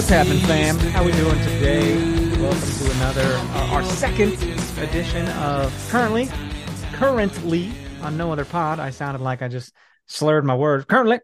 [0.00, 0.78] What's happening, fam?
[0.78, 1.94] How we doing today?
[2.40, 4.32] Welcome to another, uh, our second
[4.78, 6.26] edition of currently,
[6.94, 7.70] currently
[8.00, 8.80] on no other pod.
[8.80, 9.74] I sounded like I just
[10.06, 10.86] slurred my words.
[10.86, 11.20] Currently,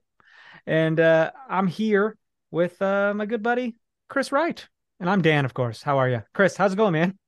[0.67, 2.19] and uh, I'm here
[2.51, 3.77] with uh, my good buddy
[4.11, 4.69] Chris Wright,
[5.01, 5.83] and I'm Dan, of course.
[5.83, 6.55] How are you, Chris?
[6.55, 7.19] How's it going, man?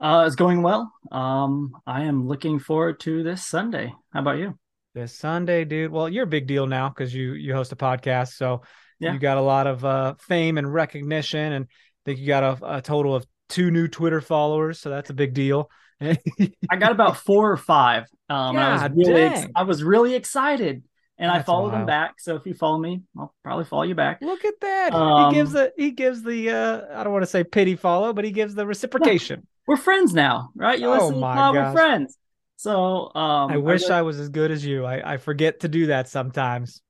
[0.00, 0.90] Uh, it's going well.
[1.12, 3.92] Um, I am looking forward to this Sunday.
[4.14, 4.58] How about you?
[4.94, 5.92] This Sunday, dude.
[5.92, 8.62] Well, you're a big deal now because you you host a podcast, so
[8.98, 9.12] Yeah.
[9.12, 11.68] you got a lot of uh, fame and recognition, and I
[12.04, 15.34] think you got a, a total of two new Twitter followers, so that's a big
[15.34, 15.70] deal.
[16.00, 18.04] I got about four or five.
[18.28, 20.82] Um, I was really, ex- I was really excited,
[21.18, 21.86] and I That's followed them wild.
[21.86, 22.14] back.
[22.20, 24.18] So if you follow me, I'll probably follow you back.
[24.20, 24.92] Look at that.
[24.92, 28.12] Um, he gives the he gives the uh I don't want to say pity follow,
[28.12, 29.46] but he gives the reciprocation.
[29.66, 30.78] We're friends now, right?
[30.78, 32.18] You Oh listen to we're friends.
[32.56, 34.84] So um, I wish really- I was as good as you.
[34.84, 36.82] I, I forget to do that sometimes.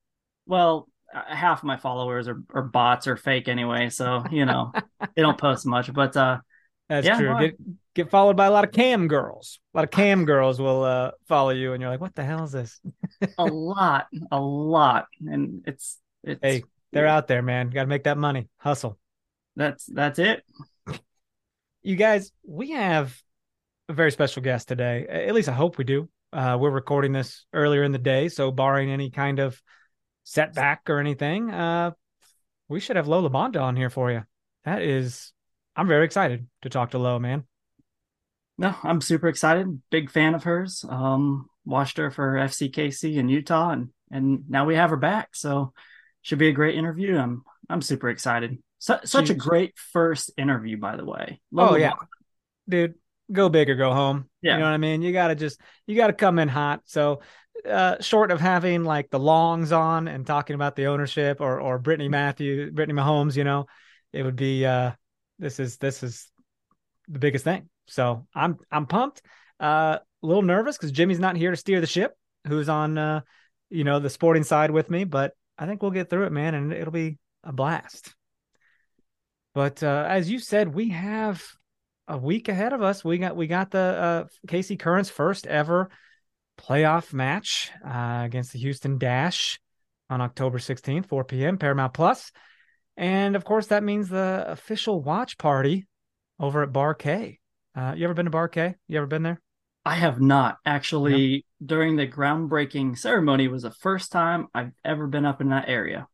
[0.47, 4.73] well, half my followers are, are bots or fake anyway, so you know
[5.15, 5.93] they don't post much.
[5.93, 6.39] But uh,
[6.89, 7.35] That's Yeah, true.
[7.35, 7.57] no, Get
[7.95, 9.59] get followed by a lot of cam girls.
[9.75, 12.45] A lot of cam girls will uh follow you and you're like, what the hell
[12.45, 12.81] is this?
[13.39, 17.71] a lot, a lot, and it's it's Hey, they're out there, man.
[17.71, 18.49] Gotta make that money.
[18.59, 18.99] Hustle.
[19.57, 20.43] that's that's it.
[21.83, 23.17] You guys, we have
[23.89, 25.07] a very special guest today.
[25.09, 26.09] At least I hope we do.
[26.33, 29.61] Uh, we're recording this earlier in the day, so barring any kind of
[30.27, 31.93] setback or anything, uh,
[32.69, 34.25] we should have Lo LaBonta on here for you.
[34.65, 35.33] That is,
[35.77, 37.45] I'm very excited to talk to Lo, man.
[38.59, 39.81] No, I'm super excited.
[39.91, 40.85] Big fan of hers.
[40.89, 45.37] Um, watched her for FCKC in Utah, and and now we have her back.
[45.37, 45.75] So
[46.23, 47.19] should be a great interview.
[47.19, 48.59] I'm I'm super excited.
[48.79, 51.41] Su- such a great first interview, by the way.
[51.53, 51.91] Oh, Lola yeah.
[51.91, 52.07] Bonda.
[52.69, 52.95] Dude,
[53.31, 54.29] go big or go home.
[54.41, 54.55] Yeah.
[54.55, 55.03] You know what I mean?
[55.03, 56.81] You got to just, you got to come in hot.
[56.85, 57.21] So,
[57.69, 61.79] uh, short of having like the longs on and talking about the ownership or, or
[61.79, 63.67] Brittany Matthew, Brittany Mahomes, you know,
[64.13, 64.93] it would be, uh,
[65.39, 66.31] this is, this is
[67.09, 67.69] the biggest thing.
[67.87, 69.23] So I'm, I'm pumped,
[69.61, 72.15] uh, a little nervous because Jimmy's not here to steer the ship,
[72.47, 73.21] who's on, uh,
[73.71, 76.55] you know, the sporting side with me, but I think we'll get through it, man.
[76.55, 78.15] And it'll be a blast.
[79.55, 81.43] But, uh, as you said, we have,
[82.09, 83.05] a week ahead of us.
[83.05, 85.91] We got we got the uh, KC Current's first ever
[86.59, 89.61] playoff match uh, against the Houston Dash
[90.09, 91.59] on October 16th, 4 p.m.
[91.59, 92.33] Paramount Plus.
[92.97, 95.87] And of course, that means the official watch party
[96.41, 97.39] over at Bar K.
[97.75, 98.75] Uh, you ever been to Bar K?
[98.89, 99.41] You ever been there?
[99.85, 101.45] I have not actually.
[101.65, 106.07] During the groundbreaking ceremony, was the first time I've ever been up in that area.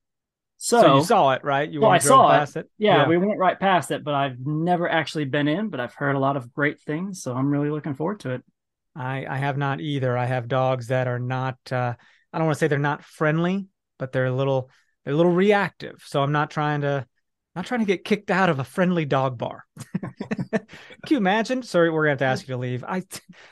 [0.58, 1.69] So, you saw it, right?
[1.69, 2.38] You Well, I saw it.
[2.38, 2.70] past it.
[2.78, 5.69] yeah, we went right past it, but I've never actually been in.
[5.69, 8.44] But I've heard a lot of great things, so I'm really looking forward to it.
[8.94, 10.16] I I have not either.
[10.16, 11.56] I have dogs that are not.
[11.70, 11.94] Uh,
[12.32, 13.66] I don't want to say they're not friendly,
[13.98, 14.70] but they're a little
[15.04, 16.02] they're a little reactive.
[16.06, 17.06] So I'm not trying to
[17.54, 19.64] not trying to get kicked out of a friendly dog bar.
[20.52, 20.66] Can
[21.08, 21.62] you imagine?
[21.62, 22.84] Sorry, we're gonna have to ask you to leave.
[22.84, 23.02] I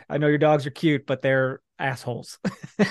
[0.08, 2.38] I know your dogs are cute, but they're assholes.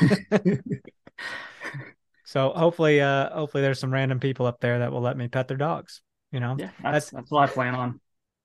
[2.26, 5.48] so hopefully, uh, hopefully there's some random people up there that will let me pet
[5.48, 6.02] their dogs.
[6.32, 8.00] You know, Yeah, that's that's what I plan on.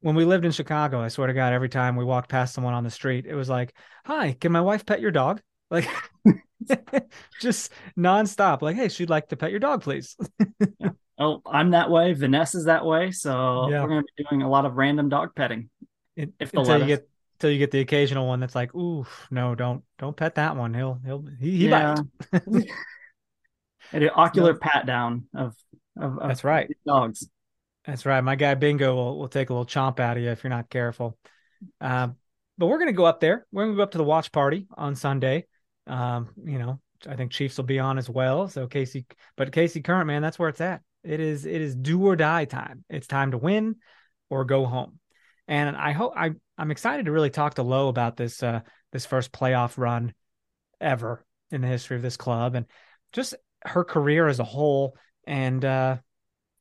[0.05, 2.75] When we lived in Chicago, I swear to God, every time we walked past someone
[2.75, 3.75] on the street, it was like,
[4.05, 5.41] "Hi, can my wife pet your dog?"
[5.71, 5.89] Like,
[7.41, 8.61] just nonstop.
[8.63, 10.17] Like, hey, she'd like to pet your dog, please.
[11.17, 12.13] Oh, I'm that way.
[12.13, 13.13] Vanessa's that way.
[13.13, 13.83] So Yeah.
[13.83, 15.71] we're going to be doing a lot of random dog petting.
[16.17, 19.55] It- If until you get until you get the occasional one that's like, ooh, no,
[19.55, 20.75] don't don't pet that one.
[20.75, 21.95] He'll he'll he, he Yeah.
[22.33, 22.67] bites.
[23.93, 25.55] An ocular pat down of,
[25.97, 26.69] of, of That's right.
[26.87, 27.29] dogs.
[27.85, 28.21] That's right.
[28.21, 30.71] My guy Bingo will, will take a little chomp out of you if you're not
[30.71, 31.19] careful.
[31.81, 32.17] Um,
[32.57, 33.47] but we're gonna go up there.
[33.53, 35.47] We're gonna go up to the watch party on Sunday.
[35.87, 38.49] Um, you know, I think Chiefs will be on as well.
[38.49, 39.05] So KC,
[39.37, 40.83] but KC Current, man, that's where it's at.
[41.03, 42.85] It is it is do or die time.
[42.89, 43.77] It's time to win
[44.31, 44.99] or go home.
[45.47, 48.61] And I hope I I'm excited to really talk to Lo about this uh
[48.93, 50.15] this first playoff run
[50.81, 52.67] ever in the history of this club and
[53.13, 53.35] just
[53.65, 54.97] her career as a whole
[55.27, 55.97] and uh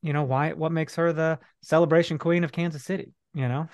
[0.04, 3.68] you know why what makes her the celebration queen of Kansas City, you know?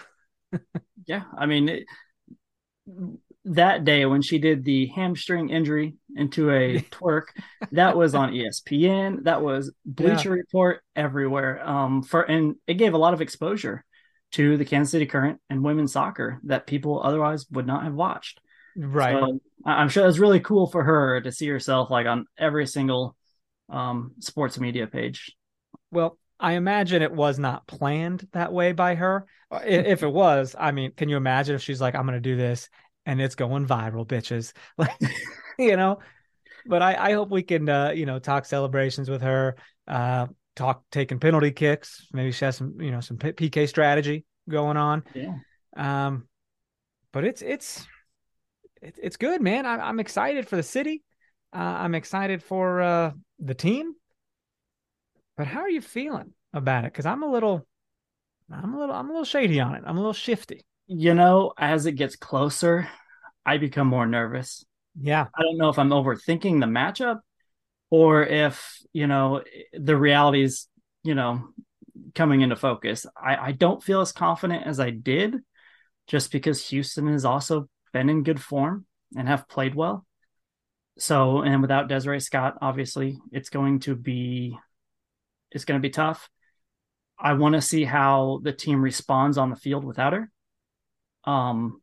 [1.06, 1.84] Yeah, I mean, it,
[3.46, 7.24] that day when she did the hamstring injury into a twerk,
[7.72, 9.24] that was on ESPN.
[9.24, 11.66] That was Bleacher Report everywhere.
[11.66, 13.84] Um, for and it gave a lot of exposure
[14.32, 18.40] to the Kansas City Current and women's soccer that people otherwise would not have watched.
[18.76, 19.14] Right.
[19.14, 23.16] So I'm sure it's really cool for her to see herself like on every single
[23.68, 25.34] um sports media page.
[25.90, 29.26] Well, I imagine it was not planned that way by her.
[29.64, 32.36] If it was, I mean, can you imagine if she's like, I'm going to do
[32.36, 32.68] this
[33.04, 34.52] and it's going viral, bitches?
[34.78, 34.98] Like,
[35.58, 35.98] you know,
[36.64, 39.56] but I, I hope we can, uh, you know, talk celebrations with her,
[39.86, 42.06] uh, talk taking penalty kicks.
[42.12, 45.02] Maybe she has some, you know, some P- PK strategy going on.
[45.14, 45.36] Yeah.
[45.76, 46.28] Um,
[47.12, 47.86] but it's, it's,
[48.80, 49.66] it, it's good, man.
[49.66, 51.02] I, I'm excited for the city.
[51.52, 53.94] Uh, I'm excited for, uh, the team.
[55.40, 56.92] But how are you feeling about it?
[56.92, 57.66] Because I'm a little,
[58.52, 59.84] I'm a little, I'm a little shady on it.
[59.86, 60.66] I'm a little shifty.
[60.86, 62.86] You know, as it gets closer,
[63.46, 64.66] I become more nervous.
[65.00, 67.20] Yeah, I don't know if I'm overthinking the matchup
[67.88, 69.42] or if, you know,
[69.72, 70.68] the realities,
[71.04, 71.48] you know,
[72.14, 73.06] coming into focus.
[73.16, 75.36] I, I don't feel as confident as I did
[76.06, 78.84] just because Houston has also been in good form
[79.16, 80.04] and have played well.
[80.98, 84.58] So, and without Desiree Scott, obviously, it's going to be
[85.50, 86.28] it's going to be tough.
[87.18, 90.30] I want to see how the team responds on the field without her.
[91.24, 91.80] Um,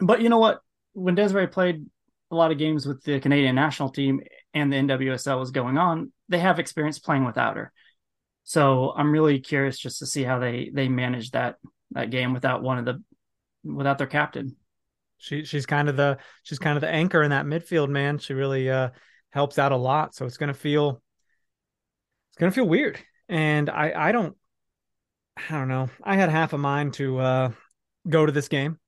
[0.00, 0.60] but you know what?
[0.92, 1.86] When Desiree played
[2.30, 4.20] a lot of games with the Canadian national team
[4.54, 7.72] and the NWSL was going on, they have experience playing without her.
[8.44, 11.56] So I'm really curious just to see how they they manage that
[11.92, 13.02] that game without one of the
[13.62, 14.56] without their captain.
[15.18, 18.18] she she's kind of the she's kind of the anchor in that midfield, man.
[18.18, 18.90] She really uh
[19.30, 20.14] helps out a lot.
[20.14, 21.00] So it's gonna feel it's
[22.40, 22.98] gonna feel weird.
[23.28, 24.36] And I I don't
[25.36, 25.88] I don't know.
[26.02, 27.52] I had half a mind to uh
[28.08, 28.78] go to this game,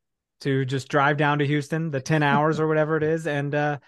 [0.41, 3.79] to just drive down to Houston, the 10 hours or whatever it is, and uh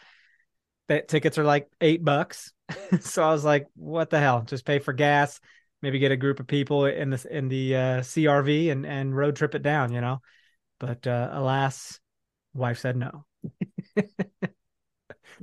[0.89, 2.53] that tickets are like eight bucks.
[3.01, 4.43] so I was like, what the hell?
[4.43, 5.41] Just pay for gas,
[5.83, 9.37] maybe get a group of people in this in the uh CRV and and road
[9.37, 10.21] trip it down, you know.
[10.79, 11.99] But uh alas,
[12.53, 13.25] wife said no.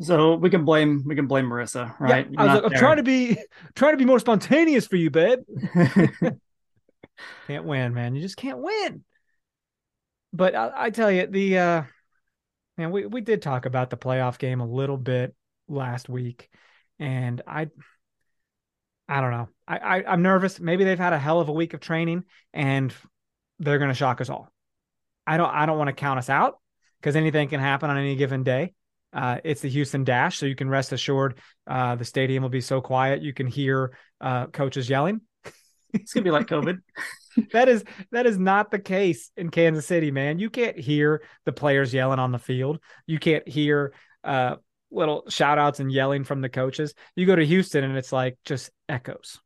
[0.01, 2.27] So we can blame we can blame Marissa, right?
[2.29, 3.37] Yeah, I was like, I'm trying to be
[3.75, 5.39] trying to be more spontaneous for you, babe.
[7.47, 8.15] Can't win, man.
[8.15, 9.03] You just can't win.
[10.33, 11.83] But I, I tell you, the uh
[12.77, 15.35] man, we, we did talk about the playoff game a little bit
[15.67, 16.49] last week,
[16.99, 17.67] and I
[19.07, 19.49] I don't know.
[19.67, 20.59] I, I I'm nervous.
[20.59, 22.23] Maybe they've had a hell of a week of training
[22.53, 22.93] and
[23.59, 24.49] they're gonna shock us all.
[25.27, 26.59] I don't I don't want to count us out
[26.99, 28.73] because anything can happen on any given day.
[29.13, 31.37] Uh, it's the Houston Dash, so you can rest assured
[31.67, 33.91] uh, the stadium will be so quiet you can hear
[34.21, 35.21] uh, coaches yelling.
[35.93, 36.77] it's gonna be like COVID.
[37.51, 40.39] that is that is not the case in Kansas City, man.
[40.39, 42.79] You can't hear the players yelling on the field.
[43.05, 44.55] You can't hear uh,
[44.91, 46.93] little shout outs and yelling from the coaches.
[47.15, 49.39] You go to Houston and it's like just echoes.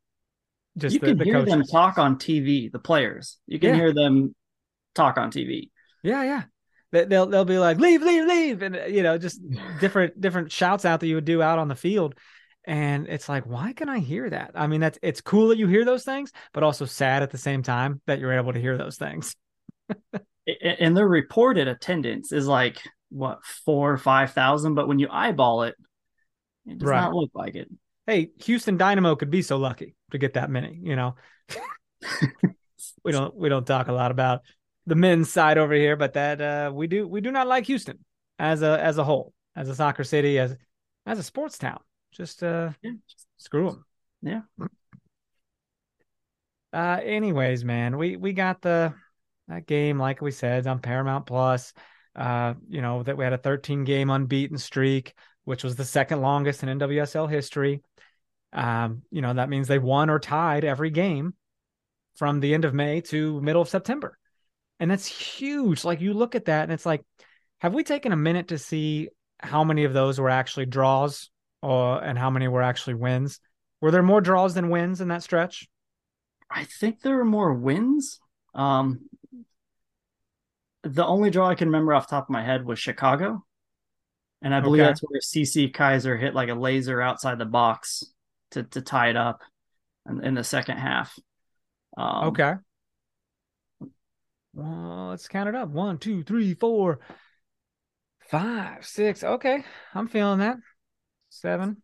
[0.78, 1.50] Just you the, can the hear coaches.
[1.50, 2.70] them talk on TV.
[2.70, 3.76] The players, you can Yeah.
[3.76, 4.34] hear them
[4.94, 5.70] talk on TV.
[6.02, 6.42] Yeah, yeah.
[6.92, 9.40] They- They'll they'll be like leave, leave, leave, and you know just
[9.80, 12.14] different different shouts out that you would do out on the field,
[12.64, 14.52] and it's like why can I hear that?
[14.54, 17.38] I mean that's it's cool that you hear those things, but also sad at the
[17.38, 19.34] same time that you're able to hear those things.
[20.78, 25.64] And their reported attendance is like what four or five thousand, but when you eyeball
[25.64, 25.74] it,
[26.66, 27.00] it does Right.
[27.00, 27.68] not look like it.
[28.06, 30.78] Hey, Houston Dynamo could be so lucky to get that many.
[30.80, 31.16] You know,
[33.04, 34.42] we don't we don't talk a lot about
[34.86, 38.04] the men's side over here, but that uh, we do we do not like Houston
[38.38, 40.56] as a as a whole, as a soccer city, as
[41.04, 41.80] as a sports town.
[42.12, 42.92] Just uh, Yeah.
[43.36, 43.84] screw them.
[44.22, 44.68] Yeah.
[46.72, 48.94] Uh, anyways, man, we we got the
[49.48, 51.72] that game like we said on Paramount Plus.
[52.14, 55.14] Uh, you know that we had a 13 game unbeaten streak,
[55.44, 57.82] which was the second longest in NWSL history.
[58.52, 61.34] Um, you know that means they won or tied every game
[62.16, 64.18] from the end of May to middle of September.
[64.80, 65.84] And that's huge.
[65.84, 67.02] Like you look at that and it's like,
[67.60, 71.30] have we taken a minute to see how many of those were actually draws
[71.62, 73.40] or and how many were actually wins?
[73.80, 75.68] Were there more draws than wins in that stretch?
[76.50, 78.20] I think there were more wins.
[78.54, 79.08] Um,
[80.82, 83.44] the only draw I can remember off the top of my head was Chicago.
[84.42, 84.86] And I believe Okay.
[84.86, 88.04] that's where Cece Kizer hit like a laser outside the box
[88.52, 89.42] to, to tie it up
[90.08, 91.18] in, in the second half.
[91.96, 92.56] Um, Okay.
[94.56, 95.68] Well, let's count it up.
[95.68, 97.00] One, two, three, four,
[98.30, 99.22] five, six.
[99.22, 99.62] Okay.
[99.94, 100.56] I'm feeling that.
[101.28, 101.82] Seven,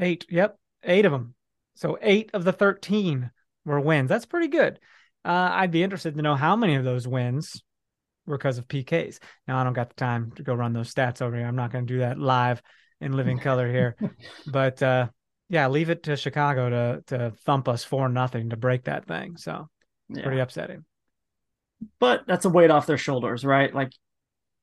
[0.00, 0.26] eight.
[0.28, 0.58] Yep.
[0.82, 1.34] Eight of them.
[1.76, 3.30] So eight of the 13
[3.64, 4.08] were wins.
[4.08, 4.80] That's pretty good.
[5.24, 7.62] Uh, I'd be interested to know how many of those wins
[8.26, 9.20] were because of PKs.
[9.46, 11.46] Now, I don't got the time to go run those stats over here.
[11.46, 12.62] I'm not going to do that live
[13.00, 13.94] in living color here.
[14.50, 15.08] But uh,
[15.48, 19.36] yeah, leave it to Chicago to to thump us for nothing to break that thing.
[19.36, 19.68] So
[20.08, 20.22] Yeah.
[20.24, 20.84] pretty upsetting.
[21.98, 23.74] But that's a weight off their shoulders, right?
[23.74, 23.92] Like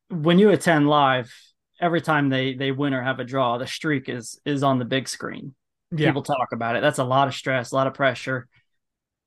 [0.10, 1.34] when you attend live,
[1.80, 4.86] every time they they win or have a draw, the streak is is on the
[4.86, 5.54] big screen.
[5.92, 6.10] Yeah.
[6.10, 6.82] People talk about it.
[6.82, 8.48] That's a lot of stress, a lot of pressure.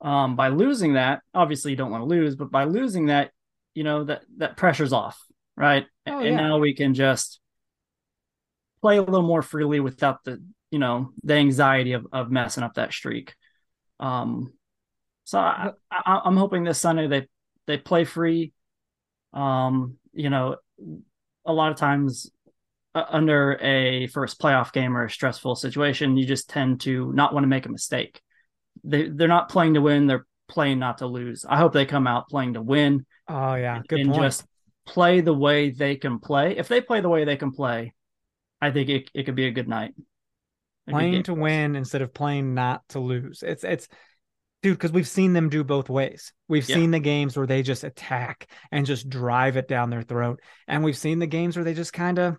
[0.00, 3.30] Um, by losing that, obviously you don't want to lose, but by losing that,
[3.74, 5.20] you know that that pressure's off,
[5.56, 5.86] right?
[6.06, 6.36] Oh, and yeah.
[6.36, 7.40] now we can just
[8.80, 12.74] play a little more freely without the you know the anxiety of of messing up
[12.74, 13.34] that streak.
[14.00, 14.52] Um,
[15.24, 17.26] so I, I, I'm hoping this Sunday they
[17.66, 18.52] they play free.
[19.32, 20.56] Um, you know,
[21.44, 22.30] a lot of times
[22.94, 27.34] uh, under a first playoff game or a stressful situation, you just tend to not
[27.34, 28.20] want to make a mistake.
[28.84, 31.44] They they're not playing to win; they're playing not to lose.
[31.48, 34.22] I hope they come out playing to win Oh yeah, good and point.
[34.22, 34.44] just
[34.86, 36.56] play the way they can play.
[36.56, 37.94] If they play the way they can play,
[38.60, 39.94] I think it, it could be a good night.
[40.86, 43.42] A playing game to win instead of playing not to lose.
[43.42, 43.88] It's it's
[44.62, 46.32] dude, because we've seen them do both ways.
[46.48, 46.76] We've Yeah.
[46.76, 50.82] seen the games where they just attack and just drive it down their throat, and
[50.84, 52.36] we've seen the games where they just kind of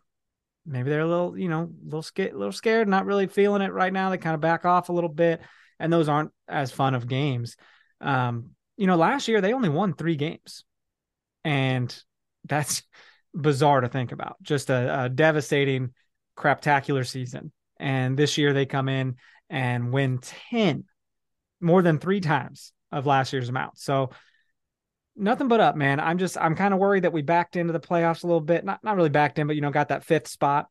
[0.66, 3.72] maybe they're a little, you know, a little scared, little scared, not really feeling it
[3.72, 4.10] right now.
[4.10, 5.42] They kind of back off a little bit,
[5.80, 7.56] and those aren't as fun of games.
[8.02, 10.66] Um, you know, last year they only won three games,
[11.46, 11.98] and
[12.46, 12.84] that's
[13.34, 14.36] bizarre to think about.
[14.42, 15.94] Just a, a devastating,
[16.38, 17.52] craptacular season.
[17.80, 19.16] And this year they come in
[19.50, 20.84] and win 10,
[21.60, 23.78] more than three times of last year's amount.
[23.78, 24.12] So
[25.16, 26.00] nothing but up, man.
[26.00, 28.64] I'm just I'm kind of worried that we backed into the playoffs a little bit.
[28.64, 30.68] Not not really backed in, but you know, got that fifth spot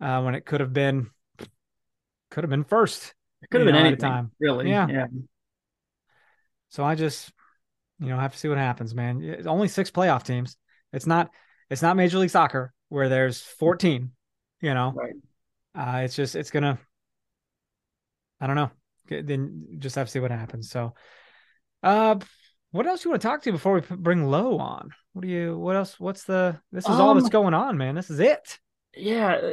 [0.00, 1.10] uh, when it could have been
[2.30, 3.14] could have been first.
[3.42, 4.30] It could have been know, at a anything, time.
[4.38, 4.68] really.
[4.70, 4.86] Yeah.
[4.88, 5.06] yeah.
[6.68, 7.32] So I just,
[7.98, 9.22] you know, have to see what happens, man.
[9.22, 10.56] It's only six playoff teams.
[10.92, 11.30] It's not,
[11.70, 14.12] it's not Major League Soccer where there's 14.
[14.60, 15.14] You know, Right.
[15.74, 16.78] uh, it's just, it's gonna,
[18.40, 18.70] I don't know.
[19.10, 20.70] Then just have to see what happens.
[20.70, 20.94] So,
[21.82, 22.16] uh,
[22.70, 24.90] what else you want to talk to before we bring Lo on?
[25.12, 25.58] What do you?
[25.58, 25.98] What else?
[25.98, 26.60] What's the?
[26.72, 27.94] This is all that's Um, going on, man.
[27.94, 28.58] This is it.
[28.94, 29.52] Yeah.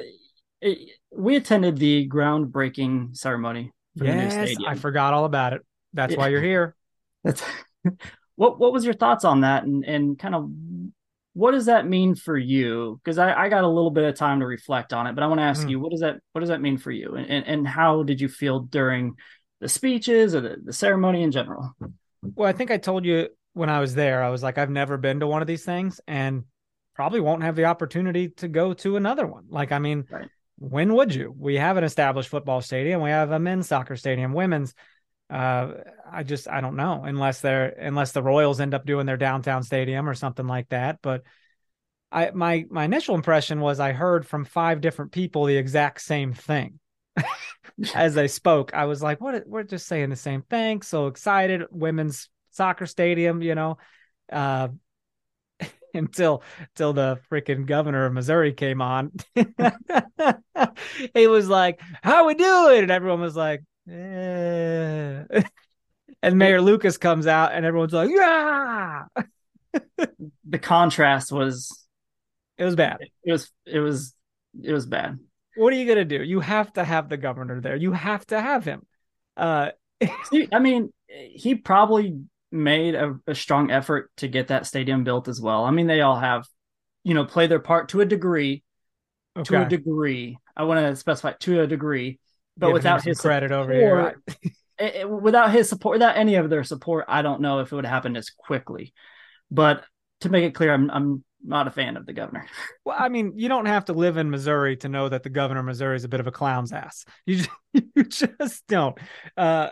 [0.61, 4.63] It, we attended the groundbreaking ceremony for the new Yes, stadium.
[4.67, 5.61] I forgot all about it.
[5.93, 6.17] That's Yeah.
[6.17, 6.75] why you're here.
[7.23, 7.43] That's
[8.35, 10.49] what what was your thoughts on that and and kind of
[11.33, 12.99] what does that mean for you?
[13.03, 15.27] Because I, I got a little bit of time to reflect on it, but I
[15.27, 15.71] want to ask Mm.
[15.71, 17.15] you what does that what does that mean for you?
[17.15, 19.15] And, and and how did you feel during
[19.59, 21.73] the speeches or the, the ceremony in general?
[22.35, 24.97] Well, I think I told you when I was there, I was like, I've never
[24.97, 26.43] been to one of these things and
[26.95, 29.45] probably won't have the opportunity to go to another one.
[29.49, 30.29] Like, I mean, Right.
[30.59, 31.33] when would you?
[31.37, 34.73] We have an established football stadium, we have a men's soccer stadium, women's.
[35.29, 35.73] Uh,
[36.09, 39.61] I just I don't know unless they're unless the Royals end up doing their downtown
[39.61, 40.99] stadium or something like that.
[41.01, 41.23] But
[42.11, 46.33] I my my initial impression was I heard from five different people the exact same
[46.33, 46.79] thing
[47.95, 48.73] as they spoke.
[48.73, 49.47] I was like, what?
[49.47, 50.81] We're just saying the same thing.
[50.81, 51.63] So excited.
[51.71, 53.77] Women's soccer stadium, you know.
[54.31, 54.69] Uh,
[55.93, 59.11] until until the freaking governor of Missouri came on.
[61.13, 65.23] he was like, "How we doing?" And everyone was like, "Eh."
[66.23, 69.03] And Mayor Lucas comes out, and everyone's like, "Yeah!"
[70.45, 71.87] The contrast was
[72.57, 72.97] It was bad.
[73.23, 74.13] it was it was
[74.61, 75.19] it was bad.
[75.57, 76.23] What are you gonna do?
[76.23, 77.75] You have to have the governor there.
[77.75, 78.85] You have to have him.
[79.35, 79.71] Uh,
[80.31, 82.19] See, I mean, he probably
[82.51, 85.63] made a, a strong effort to get that stadium built as well.
[85.63, 86.45] I mean, they all have,
[87.03, 88.63] you know, play their part to a degree.
[89.43, 92.19] To a degree, I want to specify to a degree,
[92.57, 96.35] but him without his credit over here, support- eh, eh, without his support, without any
[96.35, 98.93] of their support, I don't know if it would happen as quickly.
[99.51, 99.83] But
[100.21, 102.45] to make it clear, I'm I'm not a fan of the governor.
[102.85, 105.59] Well, I mean, you don't have to live in Missouri to know that the governor
[105.59, 107.03] of Missouri is a bit of a clown's ass.
[107.25, 107.49] You just,
[107.95, 108.97] you just don't.
[109.35, 109.71] Uh,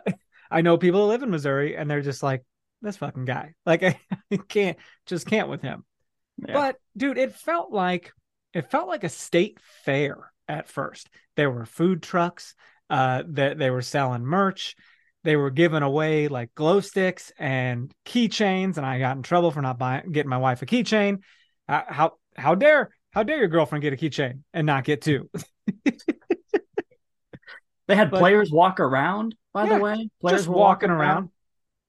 [0.52, 2.44] I know people who live in Missouri and they're just like,
[2.86, 3.54] this fucking guy.
[3.66, 4.00] Like I,
[4.32, 5.84] I can't just can't with him.
[6.38, 6.54] Yeah.
[6.54, 8.14] But dude, it felt like
[8.54, 11.10] it felt like a state fair at first.
[11.36, 12.56] There were food trucks,
[12.90, 14.76] uh that they were selling merch.
[15.24, 19.62] They were giving away like glow sticks and keychains, and I got in trouble for
[19.62, 21.20] not buying getting my wife a keychain.
[21.68, 25.30] How how dare how dare your girlfriend get a keychain and not get two?
[27.88, 29.36] they had but- players walk around.
[29.54, 31.30] By Yeah, the way, players just walking around.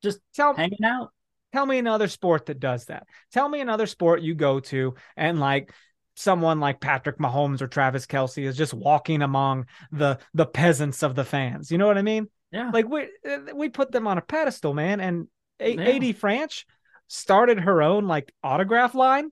[0.03, 1.11] just Tell hanging out.
[1.53, 3.09] tell me another sport that does that.
[3.33, 5.73] Tell me another sport you go to and like
[6.15, 11.15] someone like Patrick Mahomes or Travis Kelce is just walking among the the peasants of
[11.17, 11.71] the fans.
[11.73, 12.29] You know what I mean?
[12.53, 13.09] Yeah, Like we
[13.53, 15.01] we put them on a pedestal, man.
[15.01, 15.27] And
[15.59, 15.83] A- Yeah.
[15.83, 16.65] AD Franch
[17.09, 19.31] started her own like autograph line.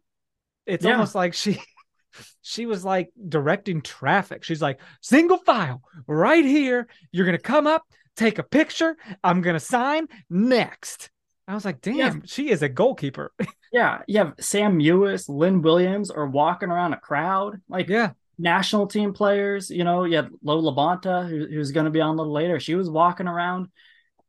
[0.66, 0.92] It's Yeah.
[0.92, 1.60] almost like she
[2.42, 4.44] she was like directing traffic.
[4.44, 6.86] She's like single file right here.
[7.12, 7.82] You're gonna come up,
[8.16, 8.96] take a picture.
[9.22, 11.10] I'm gonna sign next.
[11.46, 12.12] I was like, damn, Yeah.
[12.24, 13.32] she is a goalkeeper.
[13.72, 14.00] yeah.
[14.06, 17.60] You have Sam Mewis, Lynn Williams are walking around a crowd.
[17.68, 19.68] Like yeah, national team players.
[19.68, 22.58] You know, you had Lo LaBonta, who, who's going to be on a little later.
[22.58, 23.68] She was walking around.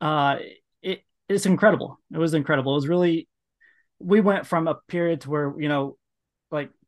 [0.01, 0.37] Uh,
[0.81, 1.99] it it's incredible.
[2.13, 2.73] It was incredible.
[2.73, 3.29] It was really.
[3.99, 5.97] We went from a period to where you know,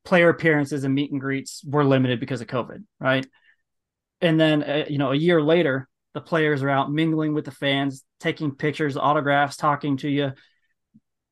[0.07, 3.27] player appearances and meet and greets were limited because of COVID, right?
[4.21, 7.51] And then uh, you know, a year later, the players are out mingling with the
[7.51, 10.31] fans, taking pictures, autographs, talking to you.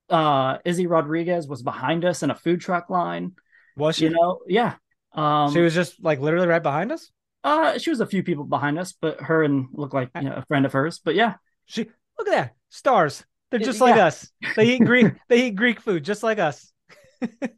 [0.09, 3.35] Uh, Izzy Rodriguez was behind us in a food truck line.
[3.77, 4.05] was she?
[4.05, 4.75] You know, yeah.
[5.13, 7.09] Um, she was just like literally right behind us.
[7.45, 10.35] uh, she was a few people behind us, but her and looked like you know,
[10.35, 10.99] a friend of hers.
[10.99, 11.85] But yeah, She
[12.19, 13.23] look at that stars.
[13.51, 14.07] They're just like yeah.
[14.07, 14.29] us.
[14.57, 15.13] They eat Greek.
[15.29, 16.73] they eat Greek food just like us.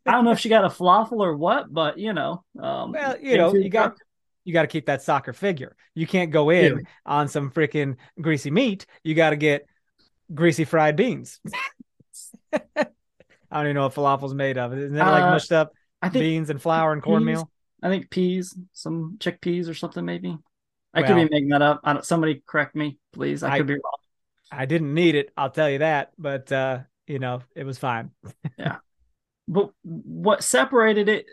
[0.05, 3.17] I don't know if she got a falafel or what, but you know, um, Well,
[3.21, 3.97] you know, you got
[4.43, 5.75] you got to keep that soccer figure.
[5.93, 6.83] You can't go in Yeah.
[7.05, 8.85] on some freaking greasy meat.
[9.03, 9.65] You got to get
[10.33, 11.39] greasy fried beans.
[12.53, 12.85] I
[13.51, 14.73] don't even know what falafel's made of.
[14.77, 17.49] Isn't that like Uh, mushed up I think beans and flour and cornmeal?
[17.83, 20.37] I think peas, some chickpeas or something maybe.
[20.93, 21.81] I could be making that up.
[21.83, 23.43] I don't, somebody correct me, please.
[23.43, 23.81] I, I- could be wrong.
[24.49, 25.31] I didn't need it.
[25.35, 26.13] I'll tell you that.
[26.17, 28.11] But uh, you know, it was fine.
[29.47, 31.25] But what separated it,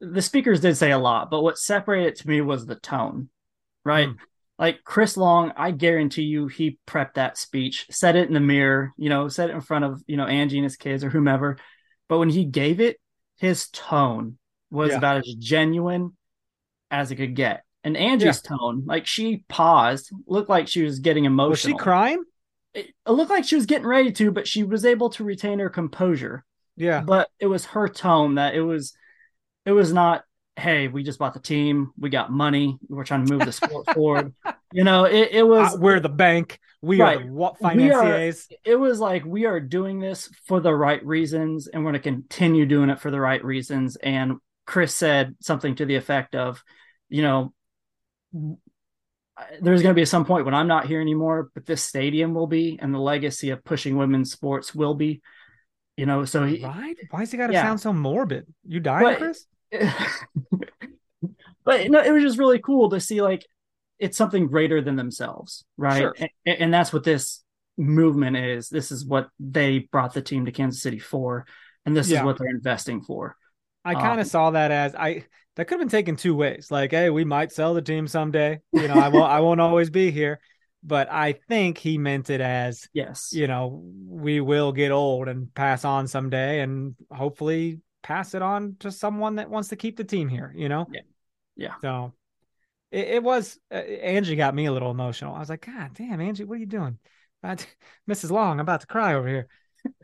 [0.00, 3.28] the speakers did say a lot, but what separated it to me was the tone,
[3.84, 4.08] right?
[4.08, 4.14] Hmm.
[4.58, 8.92] Like Chris Long, I guarantee you, he prepped that speech, said it in the mirror,
[8.96, 11.58] you know, said it in front of, you know, Angie and his kids or whomever.
[12.08, 12.98] But when he gave it,
[13.36, 14.36] his tone
[14.70, 14.98] was Yeah.
[14.98, 16.16] about as genuine
[16.90, 17.62] as it could get.
[17.84, 21.50] And Angie's tone, like she paused, looked like she was getting emotional.
[21.50, 22.24] Was she crying?
[22.74, 25.70] It looked like she was getting ready to, but she was able to retain her
[25.70, 26.44] composure
[26.78, 27.00] Yeah.
[27.00, 28.94] but it was her tone that it was
[29.66, 30.24] it was not
[30.56, 33.86] hey we just bought the team we got money we're trying to move the sport
[33.94, 34.34] forward
[34.72, 36.58] you know it, it was Uh, we're the bank.
[36.82, 37.20] We Right.
[37.22, 38.48] are what We are- financiers.
[38.64, 42.10] it was like we are doing this for the right reasons and we're going to
[42.10, 44.36] continue doing it for the right reasons and
[44.66, 46.62] chris said something to the effect of
[47.08, 47.52] you know
[49.60, 52.46] there's going to be some point when i'm not here anymore but this stadium will
[52.48, 55.20] be and the legacy of pushing women's sports will be
[55.98, 56.96] you know so he, Right?
[57.10, 57.62] Why does he got to Yeah.
[57.64, 58.46] sound so morbid?
[58.66, 59.46] You dying, But- Chris?
[61.64, 63.46] but no, it was just really cool to see like
[63.98, 65.98] it's something greater than themselves, right?
[66.00, 66.14] Sure.
[66.46, 67.42] And, and that's what this
[67.76, 68.68] movement is.
[68.68, 71.46] This is what they brought the team to Kansas City for,
[71.84, 72.20] and this Yeah.
[72.20, 73.36] is what they're investing for.
[73.84, 75.24] I kind of Um, saw that as I
[75.56, 76.70] that could have been taken two ways.
[76.70, 78.60] Like, hey, we might sell the team someday.
[78.72, 80.40] You know, I won't I won't always be here.
[80.82, 85.52] But I think he meant it as, Yes, you know, we will get old and
[85.54, 90.04] pass on someday and hopefully pass it on to someone that wants to keep the
[90.04, 90.86] team here, you know?
[90.92, 91.00] Yeah.
[91.56, 91.74] Yeah.
[91.82, 92.14] So
[92.90, 95.34] it, it was uh, Angie got me a little emotional.
[95.34, 96.98] I was like, God damn, Angie, what are you doing?
[97.42, 97.56] I,
[98.08, 98.30] Mrs.
[98.30, 99.48] Long, I'm about to cry over here.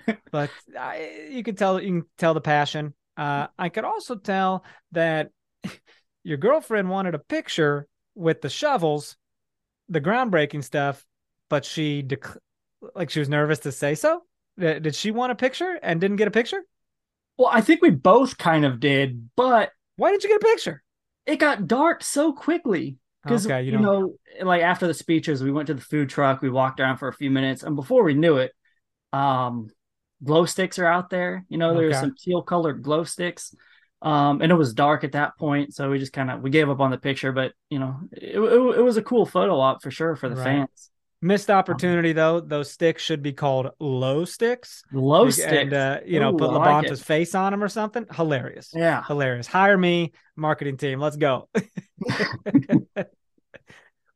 [0.30, 2.94] but I, you could tell you can tell the passion.
[3.16, 5.30] Uh, I could also tell that
[6.24, 9.16] your girlfriend wanted a picture with the shovels,
[9.88, 11.04] the groundbreaking stuff,
[11.50, 12.36] but she dec-
[12.94, 14.22] like she was nervous to say so.
[14.58, 16.62] Did she want a picture and didn't get a picture?
[17.36, 20.82] Well, I think we both kind of did, but Why didn't you get a picture?
[21.26, 22.96] it got dark so quickly.
[23.22, 24.16] Because Okay, you you, know- know,
[24.46, 27.12] like after the speeches, we went to the food truck, we walked around for a
[27.14, 28.52] few minutes, and before we knew it,
[29.12, 29.70] um,
[30.22, 31.44] glow sticks are out there.
[31.48, 32.00] You know, there's Okay.
[32.02, 33.54] some teal colored glow sticks,
[34.04, 36.68] um, and it was dark at that point, so we just kind of we gave
[36.68, 37.32] up on the picture.
[37.32, 40.36] But you know, it, it, it was a cool photo op for sure for the
[40.36, 40.44] Right.
[40.44, 40.90] fans.
[41.22, 42.40] Missed opportunity though.
[42.40, 44.82] Those sticks should be called low sticks.
[44.92, 48.04] Low sticks, and uh, you know, Ooh, put I like face on them or something.
[48.12, 48.72] Hilarious.
[48.74, 49.46] yeah, Hilarious.
[49.46, 51.00] Hire me, marketing team.
[51.00, 51.48] Let's go.
[52.96, 53.06] well,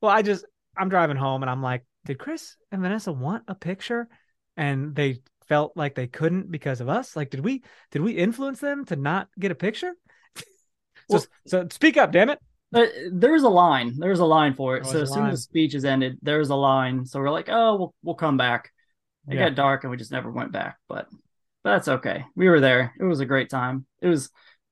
[0.03, 0.44] I just
[0.77, 4.07] I'm driving home and I'm like, did Chris and Vanessa want a picture?
[4.59, 7.17] and they felt like they couldn't because of us?
[7.17, 9.93] Like, did we did we influence them to not get a picture?
[10.37, 10.45] so,
[11.09, 12.39] Well- so speak up, damn it.
[12.71, 13.95] But there was a line.
[13.99, 14.85] There was a line for it.
[14.85, 15.31] So as soon line.
[15.31, 17.07] as the speech is ended, there was a line.
[17.07, 18.71] So we're like, oh, we'll we'll come back.
[19.27, 19.49] It Yeah.
[19.49, 20.77] got dark and we just never went back.
[20.87, 21.09] But
[21.65, 22.27] but that's okay.
[22.37, 22.93] We were there.
[23.01, 23.87] It was a great time.
[24.03, 24.31] It was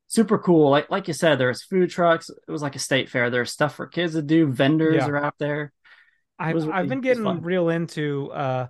[0.09, 0.69] super cool.
[0.69, 2.29] Like like you said, there's food trucks.
[2.29, 3.31] It was like a state fair.
[3.31, 4.47] There's stuff for kids to do.
[4.47, 5.09] Vendors Yeah.
[5.09, 5.73] are out there.
[6.39, 8.67] I've was I've been getting real into uh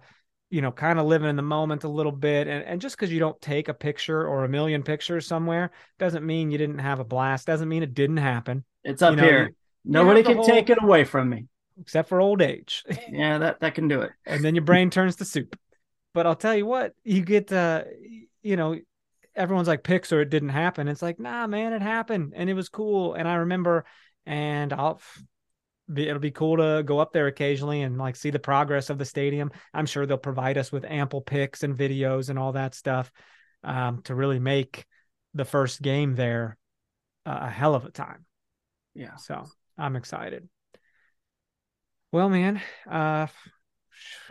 [0.50, 3.12] you know kind of living in the moment a little bit and, and just because
[3.12, 7.00] you don't take a picture or a million pictures somewhere doesn't mean you didn't have
[7.00, 9.42] a blast doesn't mean it didn't happen It's up You know, here.
[9.48, 9.54] you-
[9.84, 11.46] Nobody the can whole- take it away from me.
[11.80, 14.12] except for old age Yeah, that that can do it.
[14.24, 15.58] and then your brain turns to soup
[16.14, 17.82] but I'll tell you what you get uh
[18.42, 18.78] you know
[19.34, 22.54] everyone's like pics or it didn't happen it's like nah man it happened and it
[22.54, 23.84] was cool and I remember
[24.24, 25.00] and I'll
[25.92, 28.98] be, it'll be cool to go up there occasionally and like see the progress of
[28.98, 29.50] the stadium.
[29.72, 33.10] I'm sure they'll provide us with ample pics and videos and all that stuff
[33.62, 34.84] um, to really make
[35.34, 36.56] the first game there
[37.24, 38.24] uh, a hell of a time.
[38.94, 39.16] Yeah.
[39.16, 39.44] So
[39.78, 40.48] I'm excited.
[42.12, 43.26] Well, man, uh,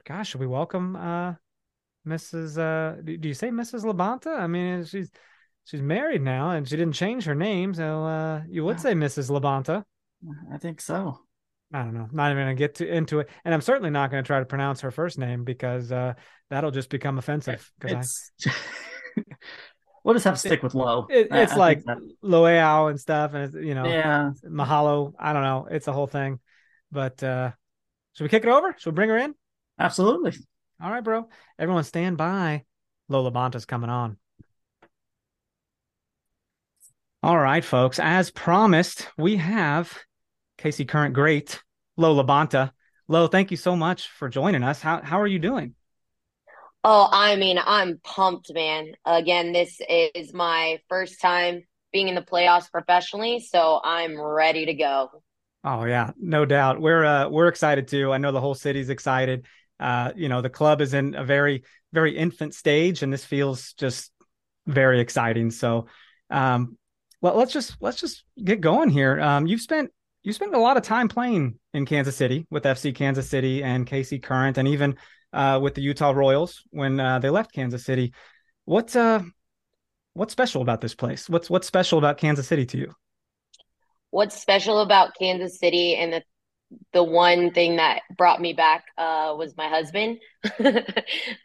[0.05, 1.33] gosh, should we welcome uh,
[2.07, 2.57] Mrs.
[2.57, 3.83] Uh, do you say Mrs.
[3.83, 4.39] LaBonta?
[4.39, 5.11] I mean, she's
[5.65, 9.29] she's married now and she didn't change her name, so uh, you would say Mrs.
[9.29, 9.83] LaBonta.
[10.51, 11.24] I think so.
[11.75, 12.07] I don't know.
[12.11, 14.45] Not even gonna get to, into it, and I'm certainly not going to try to
[14.45, 16.13] pronounce her first name because uh,
[16.49, 17.69] that'll just become offensive.
[17.79, 18.55] Because It's
[20.03, 21.05] we'll just have to stick with Lo.
[21.09, 24.31] it, I- it's I like that- Lo'eau and stuff, and it's, you know, yeah.
[24.47, 25.13] Mahalo.
[25.19, 25.67] I don't know.
[25.69, 26.39] It's a whole thing.
[26.93, 27.51] But uh,
[28.13, 28.73] should we kick it over?
[28.77, 29.35] Should we bring her in?
[29.77, 30.31] Absolutely.
[30.81, 31.27] All right, bro.
[31.59, 32.63] Everyone, stand by.
[33.09, 34.15] Lo LaBonta's coming on.
[37.21, 37.99] All right, folks.
[37.99, 39.97] As promised, we have
[40.57, 41.61] KC Current Great,
[41.97, 42.71] Lo LaBonta.
[43.07, 44.81] Lo, thank you so much for joining us.
[44.81, 45.75] How how are you doing?
[46.83, 48.91] Oh, I mean, I'm pumped, man.
[49.05, 54.73] Again, this is my first time being in the playoffs professionally, so I'm ready to
[54.73, 55.09] go.
[55.63, 56.79] Oh yeah, no doubt.
[56.79, 58.11] We're uh we're excited too.
[58.11, 59.45] I know the whole city's excited.
[59.79, 63.73] Uh, you know, the club is in a very, very infant stage, and this feels
[63.73, 64.11] just
[64.67, 65.51] very exciting.
[65.51, 65.87] So
[66.29, 66.77] um
[67.21, 69.19] well let's just let's just get going here.
[69.19, 69.91] Um you've spent
[70.25, 73.85] you spent a lot of time playing in Kansas City with FC Kansas City and
[73.85, 74.97] KC Current and even
[75.31, 78.11] uh with the Utah Royals when uh, they left Kansas City.
[78.65, 79.21] What's uh
[80.13, 81.29] what's special about this place?
[81.29, 82.93] What's what's special about Kansas City to you?
[84.09, 86.23] What's special about Kansas City and the
[86.91, 90.17] the one thing that brought me back uh was my husband.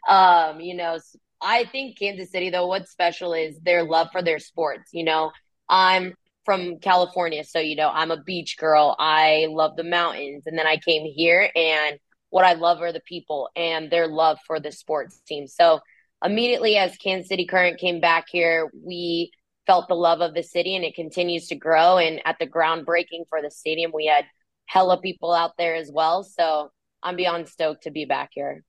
[0.07, 0.97] Um, you know,
[1.39, 4.89] I think Kansas City though, what's special is their love for their sports.
[4.91, 5.31] You know,
[5.69, 8.95] I'm from California, so you know, I'm a beach girl.
[8.99, 11.99] I love the mountains, and then I came here and
[12.31, 15.47] what I love are the people and their love for the sports team.
[15.47, 15.81] So
[16.23, 19.31] immediately as Kansas City Current came back here, we
[19.67, 21.97] felt the love of the city and it continues to grow.
[21.97, 24.25] And at the groundbreaking for the stadium, we had
[24.65, 26.23] hella people out there as well.
[26.23, 26.71] So
[27.03, 28.63] I'm beyond stoked to be back here.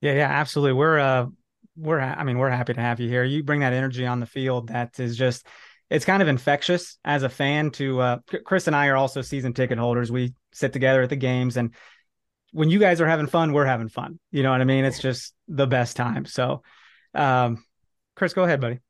[0.00, 0.74] Yeah, yeah, absolutely.
[0.74, 1.26] We're uh
[1.76, 3.24] we're I mean, we're happy to have you here.
[3.24, 5.46] You bring that energy on the field that is just
[5.88, 9.52] it's kind of infectious as a fan to uh Chris and I are also season
[9.52, 10.10] ticket holders.
[10.10, 11.74] We sit together at the games and
[12.52, 14.18] when you guys are having fun, we're having fun.
[14.30, 14.84] You know what I mean?
[14.84, 16.24] It's just the best time.
[16.24, 16.62] So
[17.14, 17.64] um
[18.14, 18.80] Chris, go ahead, buddy.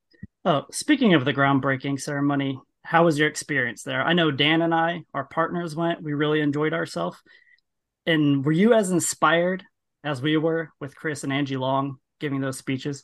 [0.45, 4.01] Oh, speaking of the groundbreaking ceremony, how was your experience there?
[4.01, 6.03] I know Dan and I, our partners, went.
[6.03, 7.19] We really enjoyed ourselves.
[8.07, 9.65] And were you as inspired
[10.05, 13.03] as we were with Chris and Angie Long giving those speeches?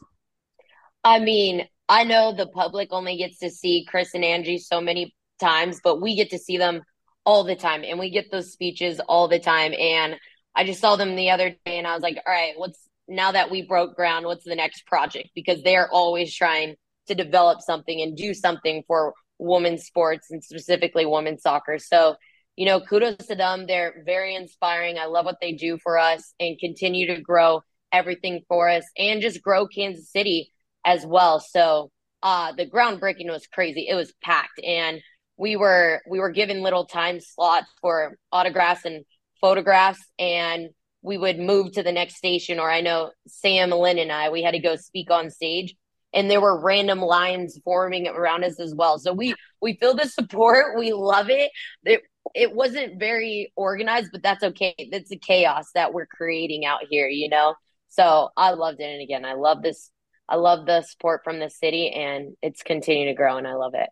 [1.05, 5.15] I mean, I know the public only gets to see Chris and Angie so many
[5.41, 6.83] times, but we get to see them
[7.25, 9.73] all the time and we get those speeches all the time.
[9.79, 10.17] And
[10.55, 13.33] I just saw them the other day and I was like, all right, what's now
[13.33, 15.31] that we broke ground, what's the next project?
[15.35, 16.77] Because they're always trying
[17.09, 21.79] to develop something and do something for women's sports and specifically women's soccer.
[21.79, 22.17] So,
[22.57, 23.67] you know, kudos to them.
[23.67, 24.99] They're very inspiring.
[24.99, 29.23] I love what they do for us and continue to grow everything for us and
[29.23, 30.53] just grow Kansas City
[30.85, 31.41] as well.
[31.41, 31.91] So
[32.23, 33.87] uh the groundbreaking was crazy.
[33.89, 35.01] It was packed and
[35.37, 39.05] we were we were given little time slots for autographs and
[39.41, 40.69] photographs and
[41.03, 44.43] we would move to the next station or I know Sam Lynn and I we
[44.43, 45.75] had to go speak on stage
[46.15, 48.99] and there were random lines forming around us as well.
[48.99, 50.79] So we we feel the support.
[50.79, 51.51] We love it.
[51.85, 52.03] It
[52.35, 54.75] it wasn't very organized, but that's okay.
[54.91, 57.55] That's the chaos that we're creating out here, you know?
[57.93, 58.85] So I loved it.
[58.91, 59.91] And again, I love this
[60.29, 63.75] I love the support from the city and it's continuing to grow and I love
[63.75, 63.89] it.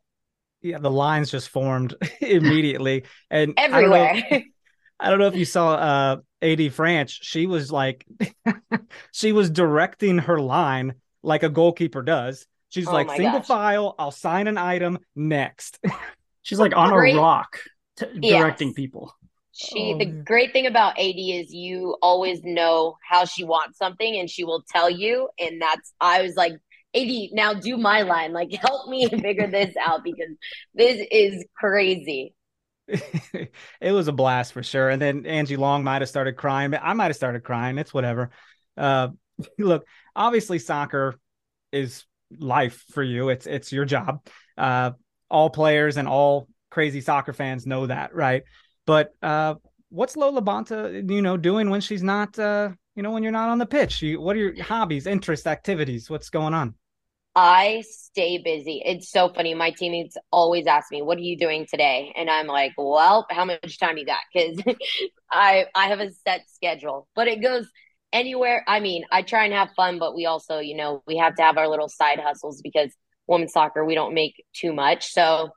[0.62, 3.04] Yeah, the lines just formed immediately.
[3.30, 4.42] And I don't know- Everywhere.
[5.02, 8.06] I don't know if you saw uh AD Franch, she was like,
[9.12, 12.46] she was directing her line like a goalkeeper does.
[12.70, 13.46] She's Oh like, single gosh.
[13.46, 15.78] file, I'll sign an item next.
[16.42, 17.58] She's like on a rock,
[17.96, 18.40] t- Yes.
[18.40, 19.14] directing people.
[19.60, 24.18] She Oh, the great thing about AD is you always know how she wants something
[24.18, 25.28] and she will tell you.
[25.38, 26.52] And that's I was like,
[26.94, 28.32] AD, now do my line.
[28.32, 30.30] Like help me figure this out because
[30.74, 32.34] this is crazy.
[32.88, 34.88] it was a blast for sure.
[34.88, 36.74] And then Angie Long might have started crying.
[36.74, 37.76] I might have started crying.
[37.76, 38.30] It's whatever.
[38.76, 39.08] Uh,
[39.58, 41.16] look, obviously soccer
[41.70, 42.04] is
[42.38, 43.28] life for you.
[43.28, 44.26] It's it's your job.
[44.56, 44.92] Uh,
[45.30, 48.44] all players and all crazy soccer fans know that, right?
[48.90, 49.54] But uh,
[49.90, 53.48] what's Lo LaBonta, you know, doing when she's not, uh, you know, when you're not
[53.48, 54.02] on the pitch?
[54.02, 56.10] You, what are your hobbies, interests, activities?
[56.10, 56.74] What's going on?
[57.36, 58.82] I stay busy.
[58.84, 59.54] It's so funny.
[59.54, 63.44] My teammates always ask me, "What are you doing today?" And I'm like, "Well, how
[63.44, 64.60] much time you got?" Because
[65.30, 67.70] I I have a set schedule, but it goes
[68.12, 68.64] anywhere.
[68.66, 71.42] I mean, I try and have fun, but we also, you know, we have to
[71.42, 72.92] have our little side hustles because
[73.28, 75.12] women's soccer we don't make too much.
[75.12, 75.50] So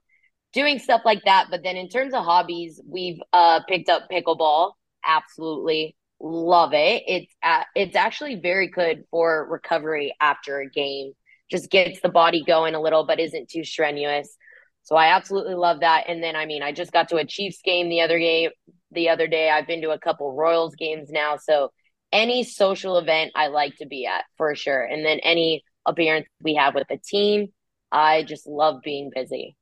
[0.53, 1.47] doing stuff like that.
[1.49, 4.73] But then in terms of hobbies, we've uh picked up pickleball.
[5.05, 7.03] Absolutely love it.
[7.05, 11.13] It's uh, it's actually very good for recovery after a game
[11.51, 14.35] just gets the body going a little, but isn't too strenuous.
[14.83, 16.05] So I absolutely love that.
[16.07, 18.49] And then I mean, I just got to a Chiefs game the other game
[18.91, 19.49] the other day.
[19.49, 21.37] I've been to a couple Royals games now.
[21.37, 21.71] So
[22.11, 24.83] any social event I like to be at for sure.
[24.83, 27.47] And then any appearance we have with the team,
[27.91, 29.55] I just love being busy.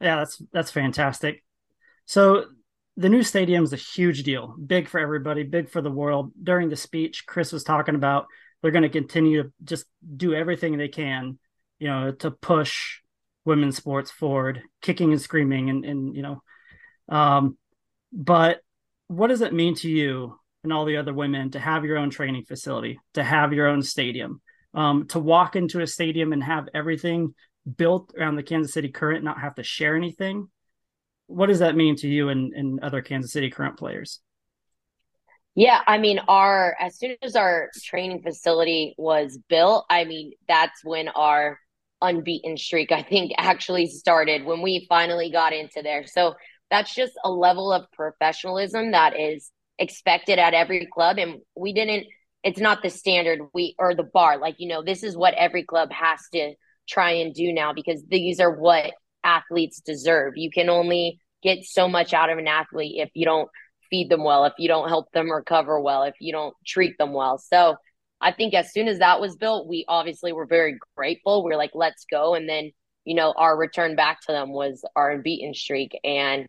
[0.00, 1.42] Yeah, that's that's fantastic.
[2.06, 2.44] So
[2.96, 6.32] the new stadium is a huge deal, big for everybody, big for the world.
[6.42, 8.26] During the speech, Chris was talking about
[8.60, 11.38] they're going to continue to just do everything they can,
[11.78, 12.98] you know, to push
[13.44, 16.42] women's sports forward, kicking and screaming, and and you know,
[17.08, 17.56] um,
[18.12, 18.60] but
[19.08, 22.10] what does it mean to you and all the other women to have your own
[22.10, 24.40] training facility, to have your own stadium,
[24.74, 27.34] um, to walk into a stadium and have everything
[27.76, 30.48] built around the Kansas City Current, not have to share anything?
[31.26, 34.20] What does that mean to you and, and other Kansas City Current players?
[35.54, 40.84] Yeah, I mean, our as soon as our training facility was built, I mean, that's
[40.84, 41.58] when our
[42.00, 46.06] unbeaten streak, I think, actually started when we finally got into there.
[46.06, 46.34] So
[46.70, 51.18] that's just a level of professionalism that is expected at every club.
[51.18, 52.06] And we didn't,
[52.44, 54.38] it's not the standard we or the bar.
[54.38, 56.54] Like, you know, this is what every club has to
[56.88, 58.92] try and do now because these are what
[59.24, 60.34] athletes deserve.
[60.36, 63.48] You can only get so much out of an athlete if you don't
[63.90, 67.12] feed them well, if you don't help them recover well, if you don't treat them
[67.12, 67.38] well.
[67.38, 67.76] So
[68.20, 71.44] I think as soon as that was built, we obviously were very grateful.
[71.44, 72.34] We are like, let's go.
[72.34, 72.72] And then,
[73.04, 75.98] you know, our return back to them was our unbeaten streak.
[76.04, 76.46] And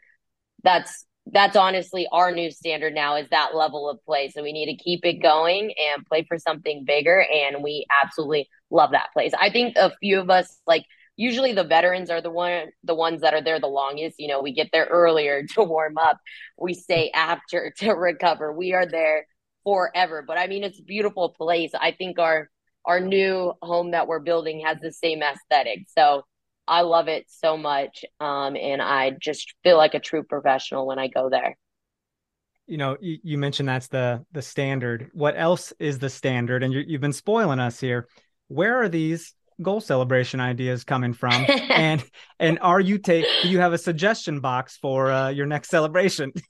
[0.63, 4.29] that's that's honestly our new standard now is that level of play.
[4.29, 7.25] So we need to keep it going and play for something bigger.
[7.31, 9.31] And we absolutely love that place.
[9.39, 10.85] I think a few of us like
[11.17, 14.19] usually the veterans are the one the ones that are there the longest.
[14.19, 16.17] You know, we get there earlier to warm up.
[16.57, 18.51] We stay after to recover.
[18.51, 19.27] We are there
[19.63, 20.23] forever.
[20.25, 21.71] But I mean it's a beautiful place.
[21.79, 22.49] I think our
[22.85, 25.85] our new home that we're building has the same aesthetic.
[25.95, 26.23] So
[26.69, 28.05] I love it so much.
[28.19, 31.57] Um, and I just feel like a true professional when I go there.
[32.67, 35.09] You know, you, you mentioned that's the the standard.
[35.13, 36.61] What else is the standard?
[36.61, 38.07] And you, you've been spoiling us here.
[38.47, 41.45] Where are these goal celebration ideas coming from?
[41.69, 42.03] and
[42.39, 43.25] and are you take?
[43.41, 46.31] Do you have a suggestion box for uh, your next celebration?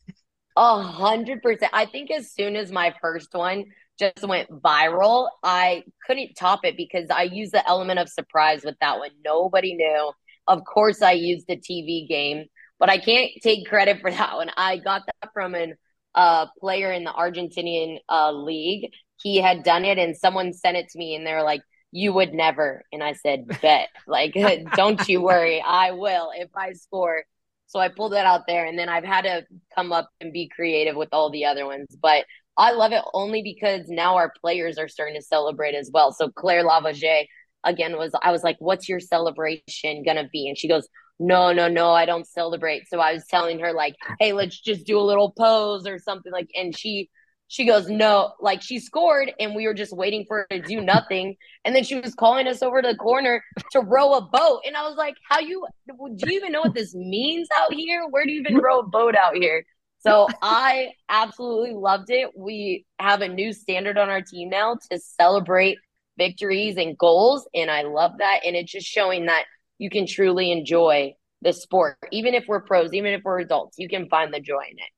[0.57, 1.71] A hundred percent.
[1.73, 3.63] I think as soon as my first one
[3.99, 8.75] just went viral, I couldn't top it because I used the element of surprise with
[8.81, 9.11] that one.
[9.23, 10.11] Nobody knew.
[10.47, 12.45] Of course, I used the TV game,
[12.79, 14.49] but I can't take credit for that one.
[14.55, 15.75] I got that from an
[16.15, 18.91] uh, player in the Argentinian uh, league.
[19.21, 22.33] He had done it, and someone sent it to me, and they're like, "You would
[22.33, 24.33] never." And I said, "Bet, like,
[24.75, 27.23] don't you worry, I will if I score."
[27.67, 30.49] So I pulled that out there, and then I've had to come up and be
[30.49, 31.95] creative with all the other ones.
[32.01, 32.25] But
[32.59, 36.11] I love it only because now our players are starting to celebrate as well.
[36.11, 37.25] So Claire Lavogez
[37.63, 40.87] again was I was like, "What's your celebration gonna be?" And she goes,
[41.19, 44.85] "No, no, no, I don't celebrate." So I was telling her like, "Hey, let's just
[44.85, 47.09] do a little pose or something like." And she
[47.47, 50.81] she goes, "No," like she scored, and we were just waiting for her to do
[50.81, 51.37] nothing.
[51.63, 53.41] And then she was calling us over to the corner
[53.71, 55.65] to row a boat, and I was like, "How you?
[55.87, 58.05] Do you even know what this means out here?
[58.09, 59.65] Where do you even row a boat out here?"
[59.99, 62.29] So I absolutely loved it.
[62.35, 65.77] We have a new standard on our team now to celebrate
[66.17, 68.41] victories and goals, and I love that.
[68.45, 69.43] And it's just showing that
[69.77, 71.97] you can truly enjoy the sport.
[72.11, 74.89] Even if we're pros, even if we're adults, you can find the joy in it.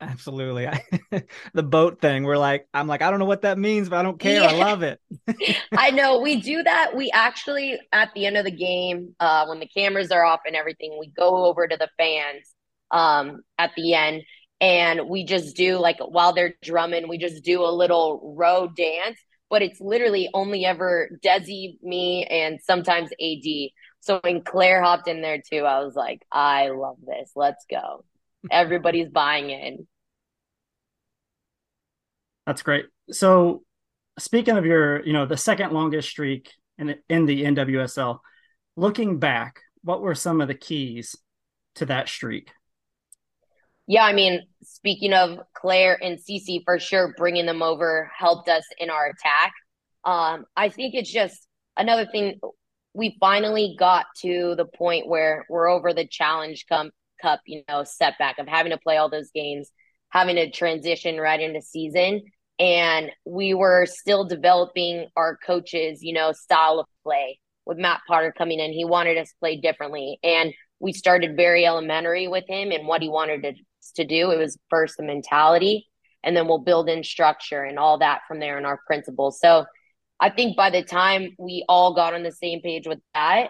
[0.00, 0.68] Absolutely.
[1.54, 4.02] the boat thing, we're like, I'm like, I don't know what that means, but I
[4.02, 4.42] don't care.
[4.42, 4.48] Yeah.
[4.48, 5.00] I love it.
[5.72, 6.92] I know we do that.
[6.94, 10.56] We actually, at the end of the game, uh, when the cameras are off and
[10.56, 12.53] everything, we go over to the fans
[12.94, 14.22] um, at the end
[14.60, 19.18] and we just do like while they're drumming, we just do a little row dance.
[19.50, 23.70] But it's literally only ever Desi, me, and sometimes AD.
[24.00, 27.30] So when Claire hopped in there too, I was like, I love this.
[27.36, 28.04] Let's go.
[28.50, 29.86] Everybody's buying in.
[32.46, 32.86] That's great.
[33.10, 33.64] So
[34.18, 38.18] speaking of your, you know, the second longest streak in in the NWSL,
[38.76, 41.16] looking back, what were some of the keys
[41.76, 42.50] to that streak?
[43.86, 48.64] Yeah, I mean, speaking of Claire and Cece, for sure, bringing them over helped us
[48.78, 49.52] in our attack.
[50.04, 52.40] Um, I think it's just another thing.
[52.94, 58.38] We finally got to the point where we're over the challenge cup, you know, setback
[58.38, 59.70] of having to play all those games,
[60.10, 62.22] having to transition right into season.
[62.58, 68.32] And we were still developing our coaches, you know, style of play with Matt Potter
[68.36, 68.72] coming in.
[68.72, 70.18] He wanted us to play differently.
[70.22, 73.54] And we started very elementary with him and what he wanted to
[73.92, 74.30] to do.
[74.30, 75.86] It was first the mentality,
[76.22, 79.38] and then we'll build in structure and all that from there in our principles.
[79.40, 79.66] So
[80.20, 83.48] I think by the time we all got on the same page with that,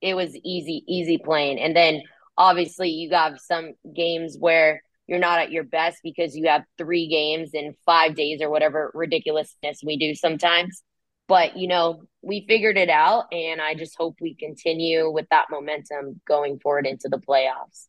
[0.00, 1.58] it was easy, easy playing.
[1.58, 2.02] And then
[2.36, 7.08] obviously you got some games where you're not at your best because you have three
[7.08, 10.82] games in five days or whatever ridiculousness we do sometimes.
[11.28, 15.46] But you know, we figured it out, and I just hope we continue with that
[15.50, 17.86] momentum going forward into the playoffs.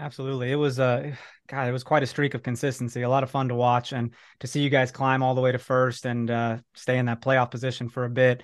[0.00, 0.50] Absolutely.
[0.50, 1.14] It was uh
[1.46, 3.02] God, it was quite a streak of consistency.
[3.02, 5.52] A lot of fun to watch and to see you guys climb all the way
[5.52, 8.42] to first and uh stay in that playoff position for a bit.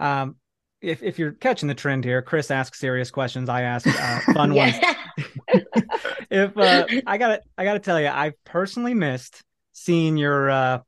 [0.00, 0.36] Um
[0.80, 4.52] if if you're catching the trend here, Chris asks serious questions, I ask uh, fun
[4.54, 4.74] ones.
[6.30, 10.50] if uh I got to I got to tell you, I've personally missed seeing your
[10.50, 10.78] uh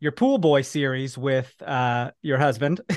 [0.00, 2.80] your pool boy series with uh your husband.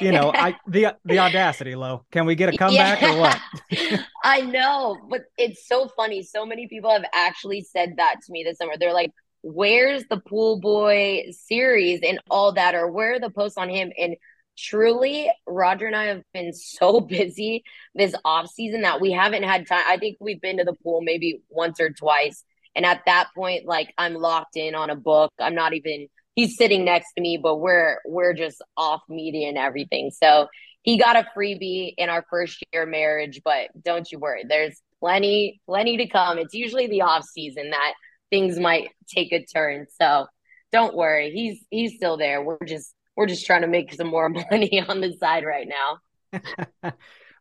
[0.00, 3.14] You know i the the audacity Lo can we get a comeback yeah.
[3.14, 3.38] or what?
[4.24, 6.22] I know but it's so funny.
[6.22, 8.74] So many people have actually said that to me this summer.
[8.78, 12.74] They're like where's the pool boy series and all that?
[12.74, 13.92] Or where are the posts on him?
[13.98, 14.16] And
[14.58, 19.66] truly roger and i have been so busy this off season that we haven't had
[19.66, 19.84] time.
[19.86, 23.66] I think we've been to the pool maybe once or twice and at that point,
[23.66, 25.32] like I'm locked in on a book.
[25.38, 29.58] I'm not even he's sitting next to me, but we're we're just off media and
[29.58, 30.10] everything.
[30.10, 30.48] So
[30.82, 35.60] he got a freebie in our first year marriage, but don't you worry, there's plenty,
[35.66, 36.38] plenty to come.
[36.38, 37.94] It's usually the off season that
[38.30, 39.86] things might take a turn.
[40.00, 40.26] So
[40.72, 41.32] don't worry.
[41.32, 42.42] He's he's still there.
[42.42, 46.42] We're just we're just trying to make some more money on the side right now.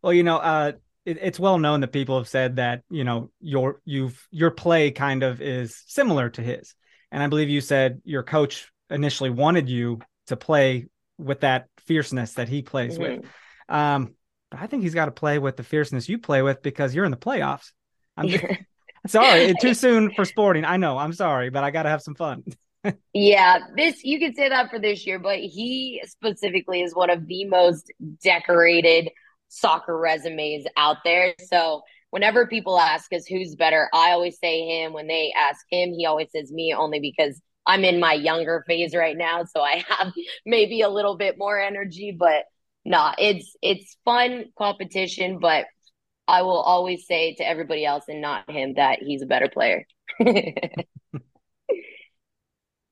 [0.04, 0.74] well, you know, uh
[1.10, 4.92] it, it's well known that people have said that you know your you've your play
[4.92, 6.76] kind of is similar to his,
[7.12, 12.34] and I believe you said your coach initially wanted you to play with that fierceness
[12.34, 13.22] that he plays mm-hmm.
[13.22, 13.26] with.
[13.68, 14.16] Um,
[14.52, 17.06] but I think he's got to play with the fierceness you play with because you're
[17.06, 17.72] in the playoffs.
[18.16, 18.30] I'm
[19.08, 20.66] sorry, too soon for sporting.
[20.66, 20.98] I know.
[20.98, 22.44] I'm sorry, but I got to have some fun.
[23.14, 27.28] yeah, this you can say that for this year, but he specifically is one of
[27.28, 27.92] the most
[28.24, 29.10] decorated
[29.50, 31.34] soccer resumes out there.
[31.48, 31.82] So
[32.12, 34.94] whenever people ask us who's better, I always say him.
[34.94, 38.96] When they ask him, he always says me only because I'm in my younger phase
[38.96, 39.44] right now.
[39.44, 40.14] So I have
[40.46, 42.46] maybe a little bit more energy, but
[42.86, 45.66] nah, it's it's fun competition, but
[46.28, 49.86] I will always say to everybody else and not him that he's a better player.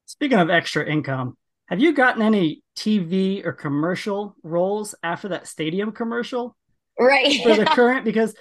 [0.06, 5.91] Speaking of extra income, have you gotten any TV or commercial roles after that stadium
[5.91, 6.56] commercial?
[6.99, 7.41] Right.
[7.43, 8.34] For the current because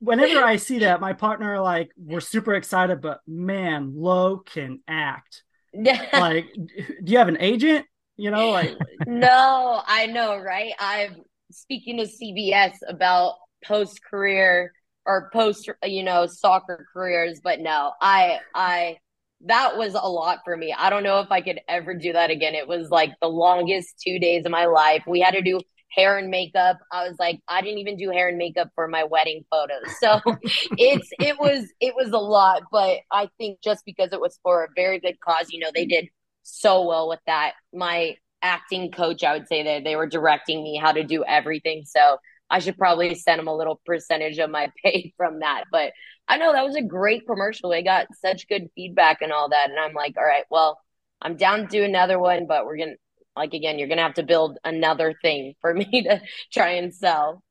[0.00, 5.44] whenever I see that, my partner like we're super excited, but man, Lo can act.
[5.72, 6.06] Yeah.
[6.12, 7.86] like, do you have an agent?
[8.16, 10.72] You know, like no, I know, right?
[10.78, 14.72] I'm speaking to CBS about post career
[15.06, 18.98] or post, you know, soccer careers, but no, I, I
[19.46, 20.74] that was a lot for me.
[20.76, 22.54] I don't know if I could ever do that again.
[22.54, 25.02] It was like the longest two days of my life.
[25.06, 25.60] We had to do
[25.94, 26.78] hair and makeup.
[26.90, 29.84] I was like, I didn't even do hair and makeup for my wedding photos.
[30.00, 30.20] So
[30.78, 34.64] it's it was it was a lot, but I think just because it was for
[34.64, 36.08] a very good cause, you know, they did
[36.42, 37.52] so well with that.
[37.72, 41.84] My acting coach, I would say that they were directing me how to do everything.
[41.86, 42.18] So
[42.50, 45.64] I should probably send them a little percentage of my pay from that.
[45.70, 45.92] But
[46.28, 47.70] I know that was a great commercial.
[47.70, 49.70] They got such good feedback and all that.
[49.70, 50.80] And I'm like, all right, well,
[51.20, 52.96] I'm down to do another one, but we're going to,
[53.36, 56.20] like, again, you're going to have to build another thing for me to
[56.52, 57.42] try and sell.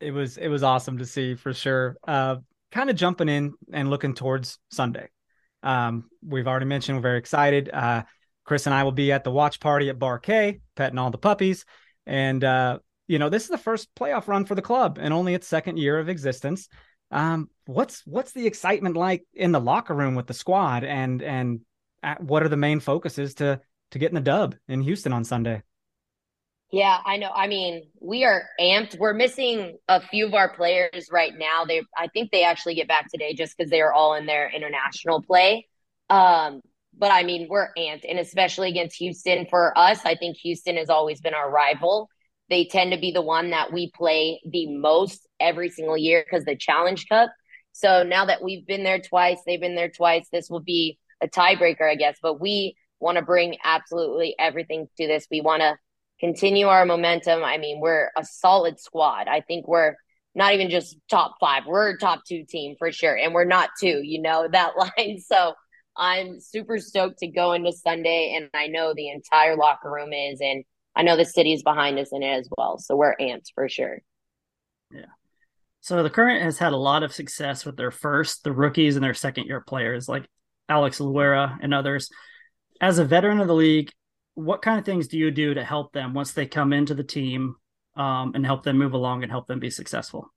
[0.00, 1.96] it was it was awesome to see for sure.
[2.06, 2.36] Uh,
[2.72, 5.08] kind of jumping in and looking towards Sunday.
[5.62, 7.70] Um, we've already mentioned we're very excited.
[7.72, 8.02] Uh,
[8.44, 11.18] Chris and I will be at the watch party at Bar K, petting all the
[11.18, 11.64] puppies,
[12.06, 15.34] and uh, you know this is the first playoff run for the club and only
[15.34, 16.68] its second year of existence.
[17.10, 21.60] Um, what's what's the excitement like in the locker room with the squad, and and
[22.18, 23.60] what are the main focuses to
[23.92, 25.62] to getting the dub in Houston on Sunday?
[26.72, 27.30] Yeah, I know.
[27.32, 28.98] I mean, we are amped.
[28.98, 31.64] We're missing a few of our players right now.
[31.64, 34.50] They, I think they actually get back today just because they are all in their
[34.50, 35.68] international play.
[36.10, 36.60] Um,
[36.98, 39.46] but I mean, we're amped, and especially against Houston.
[39.48, 42.08] For us, I think Houston has always been our rival.
[42.48, 46.44] They tend to be the one that we play the most every single year because
[46.44, 47.30] the Challenge Cup.
[47.72, 50.28] So now that we've been there twice, they've been there twice.
[50.32, 52.16] This will be a tiebreaker, I guess.
[52.22, 55.26] But we want to bring absolutely everything to this.
[55.30, 55.76] We want to
[56.20, 57.44] continue our momentum.
[57.44, 59.28] I mean, we're a solid squad.
[59.28, 59.96] I think we're
[60.34, 63.16] not even just top five, we're a top two team for sure.
[63.16, 65.18] And we're not two, you know, that line.
[65.18, 65.54] So
[65.96, 68.34] I'm super stoked to go into Sunday.
[68.36, 70.40] And I know the entire locker room is.
[70.40, 70.64] And
[70.96, 72.78] I know the city's behind us in it as well.
[72.78, 73.98] So we're amped for sure.
[74.90, 75.06] Yeah.
[75.80, 79.04] So the current has had a lot of success with their first, the rookies and
[79.04, 80.26] their second year players like
[80.68, 82.10] Alex Loera and others.
[82.80, 83.92] As a veteran of the league,
[84.34, 87.04] what kind of things do you do to help them once they come into the
[87.04, 87.56] team
[87.94, 90.32] um, and help them move along and help them be successful?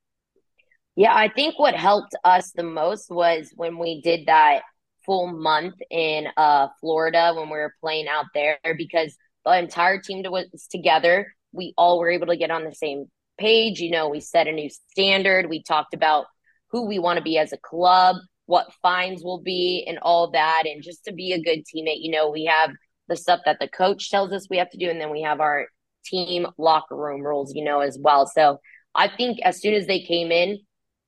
[0.96, 4.62] Yeah, I think what helped us the most was when we did that
[5.06, 10.24] full month in uh, Florida when we were playing out there because the entire team
[10.28, 11.34] was together.
[11.52, 13.06] We all were able to get on the same
[13.38, 13.80] page.
[13.80, 15.50] You know, we set a new standard.
[15.50, 16.26] We talked about
[16.72, 20.64] who we want to be as a club, what fines will be, and all that.
[20.66, 22.72] And just to be a good teammate, you know, we have
[23.08, 24.90] the stuff that the coach tells us we have to do.
[24.90, 25.68] And then we have our
[26.06, 28.28] team locker room rules, you know, as well.
[28.28, 28.60] So
[28.94, 30.60] I think as soon as they came in,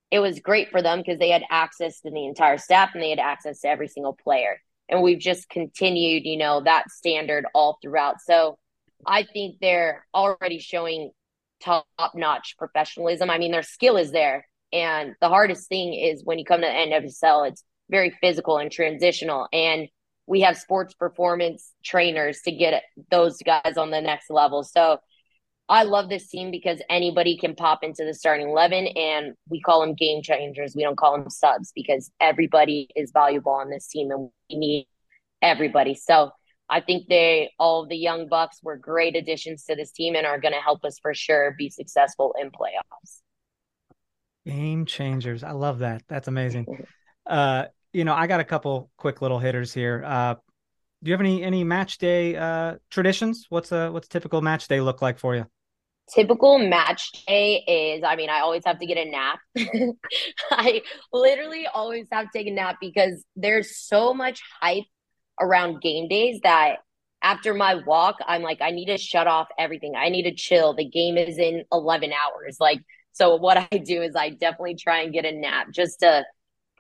[0.09, 3.11] it was great for them because they had access to the entire staff and they
[3.11, 4.59] had access to every single player.
[4.91, 8.21] And we've just continued, you know, that standard all throughout.
[8.21, 8.59] So
[9.07, 11.11] I think they're already showing
[11.61, 13.29] top notch professionalism.
[13.29, 14.45] I mean, their skill is there.
[14.73, 18.71] And the hardest thing is when you come to the NWSL, it's very physical and
[18.71, 19.47] transitional.
[19.51, 19.87] And
[20.27, 24.63] we have sports performance trainers to get those guys on the next level.
[24.63, 24.99] So
[25.71, 29.79] I love this team because anybody can pop into the starting 11 and we call
[29.79, 30.75] them game changers.
[30.75, 34.87] We don't call them subs because everybody is valuable on this team and we need
[35.41, 35.95] everybody.
[35.95, 36.31] So
[36.69, 40.27] I think they, all of the young Bucks were great additions to this team and
[40.27, 43.21] are going to help us for sure be successful in playoffs.
[44.45, 45.41] Game changers.
[45.41, 46.03] I love that.
[46.09, 46.67] That's amazing.
[47.25, 50.03] Uh, you know, I got a couple quick little hitters here.
[50.05, 50.35] Uh,
[51.03, 53.45] do you have any any match day uh, traditions?
[53.49, 55.47] What's a what's typical match day look like for you?
[56.13, 59.39] Typical match day is, I mean, I always have to get a nap.
[60.51, 60.81] I
[61.13, 64.83] literally always have to take a nap because there's so much hype
[65.39, 66.77] around game days that
[67.23, 69.93] after my walk, I'm like, I need to shut off everything.
[69.95, 70.73] I need to chill.
[70.73, 72.57] The game is in 11 hours.
[72.59, 72.79] Like,
[73.13, 76.23] so what I do is I definitely try and get a nap just to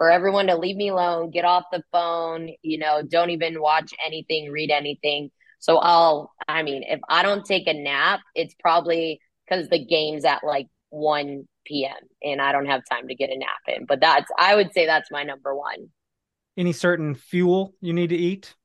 [0.01, 3.93] for everyone to leave me alone, get off the phone, you know, don't even watch
[4.03, 5.29] anything, read anything.
[5.61, 10.25] So I'll, I mean, if I don't take a nap, it's probably because the game's
[10.25, 12.07] at like 1 p.m.
[12.23, 13.85] and I don't have time to get a nap in.
[13.85, 15.89] But that's, I would say that's my number one.
[16.57, 18.55] Any certain fuel you need to eat?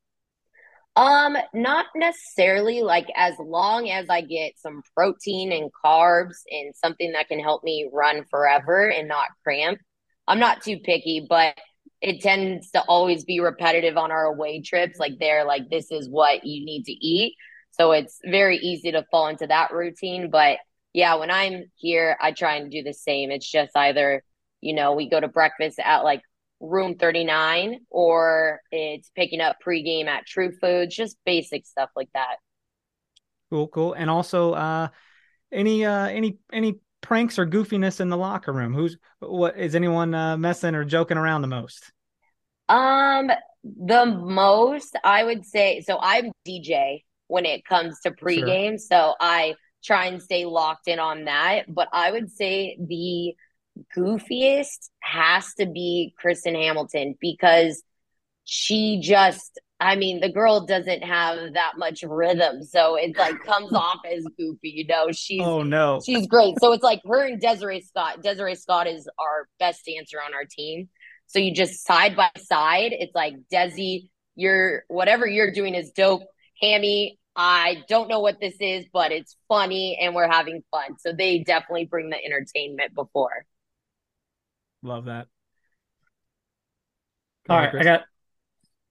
[0.97, 7.13] Um, not necessarily like as long as I get some protein and carbs and something
[7.13, 9.79] that can help me run forever and not cramp.
[10.27, 11.55] I'm not too picky, but
[12.07, 14.97] it tends to always be repetitive on our away trips.
[14.97, 17.35] Like they're like, this is what you need to eat.
[17.73, 20.31] So it's very easy to fall into that routine.
[20.31, 20.59] But
[20.93, 23.33] yeah, when I'm here, I try and do the same.
[23.33, 24.23] It's just either,
[24.61, 26.23] you know, we go to breakfast at like
[26.61, 32.37] room 39 or it's picking up pregame at True Foods, just basic stuff like that.
[33.51, 33.95] Cool, cool.
[33.95, 34.89] And also, uh,
[35.51, 38.75] any uh any any pranks or goofiness in the locker room?
[38.75, 41.93] Who's what is anyone uh, messing or joking around the most?
[42.69, 43.31] Um,
[43.65, 45.81] the most I would say.
[45.83, 48.79] So I'm DJ when it comes to pregame, sure.
[48.79, 49.55] so I
[49.85, 51.73] try and stay locked in on that.
[51.73, 53.35] But I would say the
[53.97, 57.83] goofiest has to be Kristen Hamilton because
[58.45, 63.73] she just I mean, the girl doesn't have that much rhythm, so it like comes
[63.75, 64.71] off as goofy.
[64.71, 66.59] You know, she's oh no, she's great.
[66.61, 68.23] So it's like her and Desiree Scott.
[68.23, 70.89] Desiree Scott is our best dancer on our team.
[71.27, 72.93] So you just side by side.
[72.93, 76.23] It's like Desi, you're whatever you're doing is dope.
[76.61, 80.99] Hammy, I don't know what this is, but it's funny and we're having fun.
[80.99, 83.45] So they definitely bring the entertainment before.
[84.83, 85.27] Love that.
[87.49, 88.03] All right, I got.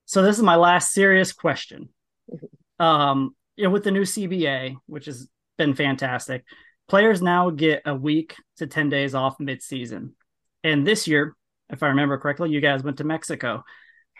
[0.06, 1.90] So this is my last serious question.
[2.78, 6.44] Um, you know, with the new CBA, which has been fantastic,
[6.90, 10.14] players now get a week to ten days off mid-season,
[10.62, 11.38] and this year,
[11.70, 13.64] if I remember correctly, you guys went to Mexico.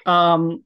[0.06, 0.64] Um,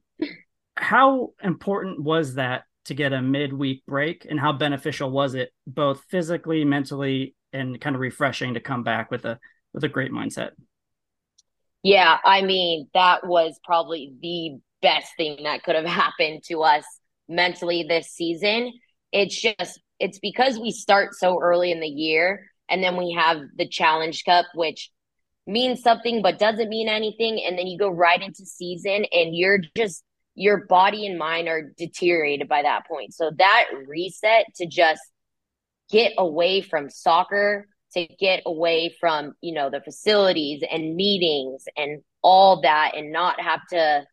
[0.76, 6.02] how important was that to get a midweek break, and how beneficial was it, both
[6.10, 9.38] physically, mentally, and kind of refreshing to come back with a
[9.72, 10.50] with a great mindset?
[11.82, 16.84] Yeah, I mean, that was probably the best thing that could have happened to us
[17.28, 18.72] mentally this season.
[19.12, 23.40] It's just, it's because we start so early in the year and then we have
[23.56, 24.90] the Challenge Cup, which
[25.46, 27.42] means something but doesn't mean anything.
[27.46, 31.72] And then you go right into season and you're just, your body and mind are
[31.76, 33.14] deteriorated by that point.
[33.14, 35.02] So that reset to just
[35.90, 42.02] get away from soccer, to get away from, you know, the facilities and meetings and
[42.22, 44.04] all that and not have to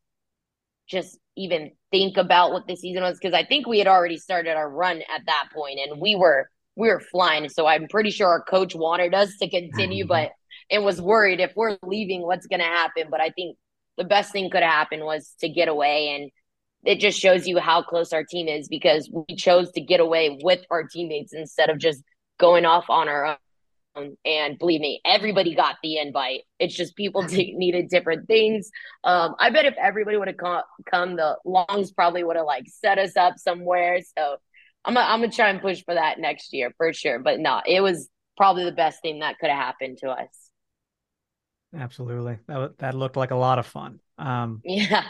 [0.89, 4.55] just even think about what the season was because I think we had already started
[4.55, 7.49] our run at that point and we were we were flying.
[7.49, 10.09] So I'm pretty sure our coach wanted us to continue, mm-hmm.
[10.09, 10.31] but
[10.69, 13.07] it was worried if we're leaving, what's going to happen.
[13.09, 13.57] But I think
[13.97, 16.31] the best thing could happen was to get away, and
[16.85, 20.39] it just shows you how close our team is because we chose to get away
[20.41, 22.03] with our teammates instead of just
[22.39, 23.37] going off on our
[23.95, 24.15] own.
[24.23, 26.41] And believe me, everybody got the invite.
[26.59, 28.69] It's just people t- needed different things.
[29.03, 32.65] Um, I bet if everybody would have come, come, the Longs probably would have like
[32.67, 33.99] set us up somewhere.
[34.17, 34.37] So
[34.85, 37.19] I'm gonna, I'm gonna try and push for that next year for sure.
[37.19, 38.07] But no, it was
[38.37, 40.29] probably the best thing that could have happened to us.
[41.75, 43.99] Absolutely, that that looked like a lot of fun.
[44.17, 45.03] Um, yeah,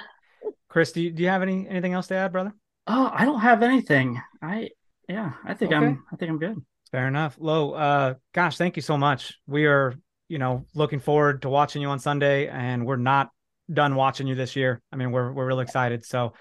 [0.69, 2.53] Chris, do you, do you have any anything else to add, brother?
[2.87, 4.21] Oh, I don't have anything.
[4.41, 4.69] I
[5.07, 5.85] yeah, I think okay.
[5.85, 6.57] I'm I think I'm good.
[6.91, 7.37] Fair enough.
[7.39, 9.37] Lo, uh, gosh, thank you so much.
[9.45, 9.93] We are,
[10.29, 13.29] you know, looking forward to watching you on Sunday, and we're not
[13.71, 14.81] done watching you this year.
[14.91, 16.05] I mean, we're we're really excited.
[16.05, 16.33] So,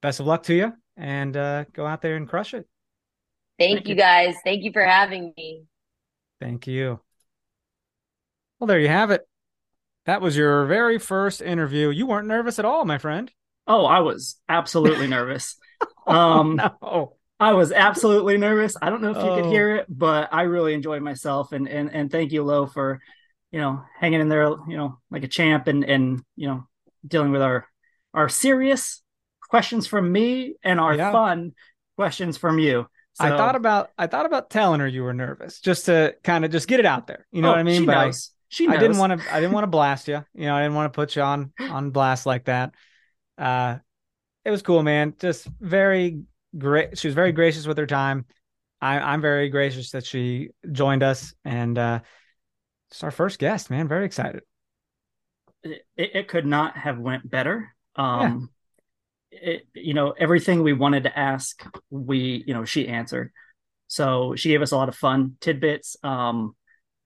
[0.00, 2.68] best of luck to you, and uh, go out there and crush it.
[3.58, 4.36] Thank, Thank you, you guys.
[4.44, 5.64] Thank you for having me.
[6.40, 7.00] Thank you.
[8.58, 9.26] Well, there you have it.
[10.06, 11.88] That was your very first interview.
[11.88, 13.30] You weren't nervous at all, my friend.
[13.66, 15.56] Oh, I was absolutely nervous.
[16.06, 17.16] oh, um, no.
[17.40, 18.76] I was absolutely nervous.
[18.80, 19.42] I don't know if you oh.
[19.42, 21.52] could hear it, but I really enjoyed myself.
[21.52, 23.00] And and and thank you, Lo, for
[23.50, 26.66] you know hanging in there, you know, like a champ, and and you know
[27.06, 27.66] dealing with our
[28.12, 29.02] our serious
[29.48, 31.12] questions from me and our yeah.
[31.12, 31.52] fun
[31.96, 32.86] questions from you.
[33.14, 36.44] So, I thought about I thought about telling her you were nervous, just to kind
[36.44, 37.26] of just get it out there.
[37.30, 37.82] You know oh, what I mean?
[37.82, 38.30] She but knows.
[38.54, 38.76] I, she knows.
[38.76, 40.24] I didn't want to I didn't want to blast you.
[40.34, 42.74] You know, I didn't want to put you on on blast like that.
[43.36, 43.78] Uh,
[44.44, 45.14] it was cool, man.
[45.18, 46.22] Just very
[46.56, 46.98] great.
[46.98, 48.26] She was very gracious with her time.
[48.80, 52.00] I, am very gracious that she joined us, and uh,
[52.90, 53.88] it's our first guest, man.
[53.88, 54.42] Very excited.
[55.62, 57.74] It, it could not have went better.
[57.96, 58.50] Um,
[59.32, 59.38] yeah.
[59.40, 63.32] it, you know, everything we wanted to ask, we, you know, she answered.
[63.86, 66.54] So she gave us a lot of fun tidbits um,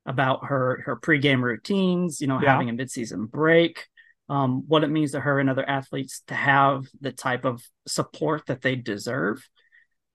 [0.08, 2.20] about her her pregame routines.
[2.20, 2.50] You know, yeah.
[2.50, 3.86] having a midseason break
[4.28, 8.46] um, what it means to her and other athletes to have the type of support
[8.46, 9.46] that they deserve.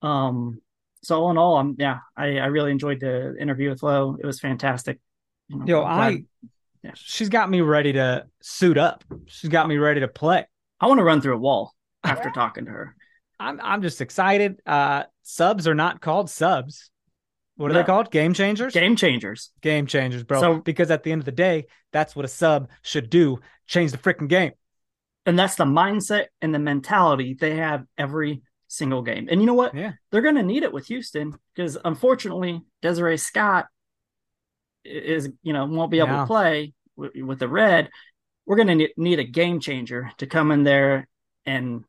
[0.01, 0.61] Um,
[1.03, 4.15] so all in all, I'm yeah, I, I really enjoyed the interview with Lo.
[4.19, 4.99] It was fantastic.
[5.49, 6.23] You know, Yo, I
[6.83, 6.91] yeah.
[6.95, 9.03] she's got me ready to suit up.
[9.25, 10.45] She's got me ready to play.
[10.79, 11.73] I want to run through a wall
[12.03, 12.95] after talking to her.
[13.39, 14.61] I'm I'm just excited.
[14.65, 16.91] Uh, subs are not called subs.
[17.55, 17.81] What are no.
[17.81, 18.11] they called?
[18.11, 18.73] Game changers?
[18.73, 19.51] Game changers.
[19.61, 20.41] Game changers, bro.
[20.41, 23.91] So, because at the end of the day, that's what a sub should do change
[23.91, 24.53] the freaking game.
[25.25, 29.27] And that's the mindset and the mentality they have every single game.
[29.29, 29.73] And you know what?
[29.73, 29.93] Yeah.
[30.11, 33.67] They're going to need it with Houston because unfortunately, Desiree Scott
[34.83, 36.21] is, you know, won't be able yeah.
[36.21, 37.89] to play with, with the red.
[38.45, 41.07] We're going to need a game changer to come in there
[41.45, 41.85] and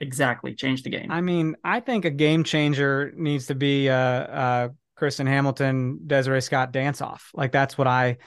[0.00, 1.10] exactly change the game.
[1.10, 4.68] I mean, I think a game changer needs to be uh, uh,
[5.00, 7.30] Kristen Hamilton, Desiree Scott dance off.
[7.32, 8.18] Like that's what I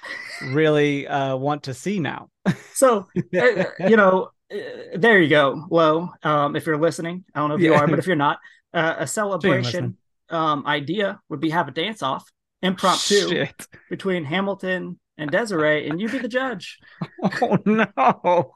[0.42, 2.32] really uh, want to see now.
[2.74, 4.58] so, uh, you know, uh,
[4.96, 5.68] there you go.
[5.70, 8.40] Lo, um, if you're listening, I don't know if you are, but if you're not,
[8.74, 9.98] uh, a celebration
[10.30, 12.28] um, idea would be have a dance off
[12.64, 13.68] impromptu Shit.
[13.92, 16.80] between Hamilton and Desiree, and you be the judge.
[17.24, 18.56] oh no,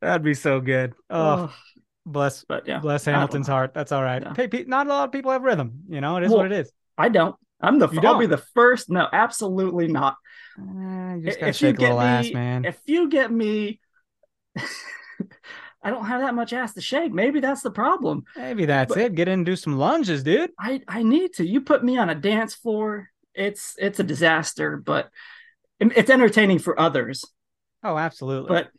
[0.00, 0.94] that'd be so good.
[1.10, 1.52] Oh.
[2.06, 3.72] Bless, but yeah, bless Hamilton's heart.
[3.72, 4.22] That's all right.
[4.22, 4.34] Yeah.
[4.36, 5.84] Hey, not a lot of people have rhythm.
[5.88, 6.70] You know, it is well, what it is.
[6.96, 7.36] I don't.
[7.60, 7.88] I'm the.
[7.88, 8.20] You I'll don't.
[8.20, 8.90] be the first.
[8.90, 10.16] No, absolutely not.
[10.58, 12.64] Uh, you just gotta if shake you get me, ass, man.
[12.64, 13.80] If you get me
[15.82, 17.12] I don't have that much ass to shake.
[17.12, 18.24] Maybe that's the problem.
[18.36, 19.14] Maybe that's But- it.
[19.14, 20.50] Get in and do some lunges, dude.
[20.58, 21.46] I I need to.
[21.46, 25.10] You put me on a dance floor, it's it's a disaster, but
[25.80, 27.24] it's entertaining for others.
[27.82, 28.48] Oh, absolutely.
[28.48, 28.70] But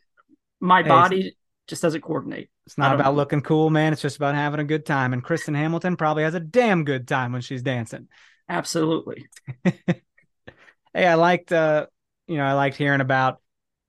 [0.58, 1.36] my Hey, body
[1.66, 2.48] just doesn't coordinate.
[2.64, 3.16] it's not about know.
[3.16, 3.92] looking cool, man.
[3.92, 5.12] It's just about having a good time.
[5.12, 8.08] And Kristen Hamilton probably has a damn good time when she's dancing.
[8.48, 9.26] Absolutely.
[9.64, 11.86] hey, I liked uh
[12.28, 13.40] you know, I liked hearing about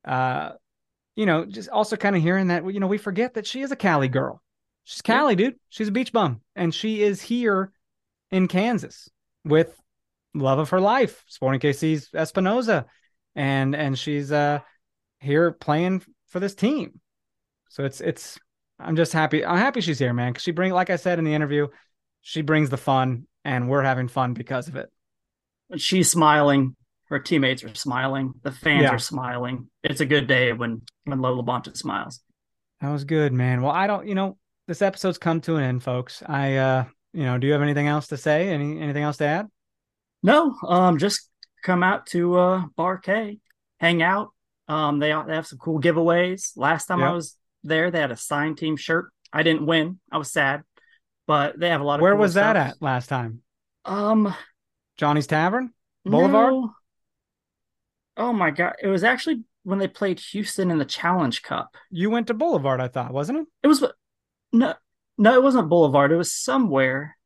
[0.06, 0.54] uh
[1.16, 3.72] you know, just also kind of hearing that you know, we forget that she is
[3.72, 4.42] a Cali girl.
[4.84, 5.16] She's Yeah.
[5.16, 5.60] Cali, dude.
[5.70, 7.72] She's a beach bum and she is here
[8.32, 9.10] in Kansas
[9.46, 9.80] with
[10.34, 12.86] love of her life, Sporting KC's Espinoza.
[13.36, 14.62] And and she's uh
[15.20, 17.00] here playing for this team.
[17.70, 18.38] So it's it's
[18.80, 19.46] I'm just happy.
[19.46, 21.68] I'm happy she's here, man, cuz she bring like I said in the interview,
[22.22, 24.92] she brings the fun and we're having fun because of it.
[25.76, 28.94] She's smiling, her teammates are smiling, the fans Yeah.
[28.94, 29.70] are smiling.
[29.84, 32.22] It's a good day when when Lo LaBonta smiles.
[32.82, 33.62] That was good, man.
[33.62, 34.38] Well, I don't, you know,
[34.68, 36.22] this episode's come to an end, folks.
[36.26, 38.50] I, uh, you know, do you have anything else to say?
[38.50, 39.48] Any anything else to add?
[40.22, 41.30] No, um, just
[41.64, 43.40] come out to uh Bar K,
[43.80, 44.30] hang out.
[44.68, 46.52] Um, they they have some cool giveaways.
[46.56, 47.36] Last time I was
[47.68, 49.12] there, they had a signed team shirt.
[49.32, 50.00] I didn't win.
[50.12, 50.64] I was sad,
[51.28, 52.02] but they have a lot of.
[52.02, 52.70] Where cool was that stuff.
[52.70, 53.42] at last time?
[53.86, 54.34] Um,
[54.98, 55.72] Johnny's Tavern,
[56.06, 56.54] Boulevard.
[56.54, 56.74] no.
[58.18, 58.76] Oh my god!
[58.82, 61.76] It was actually when they played Houston in the Challenge Cup.
[61.92, 63.48] You went to Boulevard, I thought, wasn't it?
[63.64, 63.84] It was
[64.54, 64.74] no,
[65.18, 66.12] no, it wasn't Boulevard.
[66.12, 67.17] It was somewhere.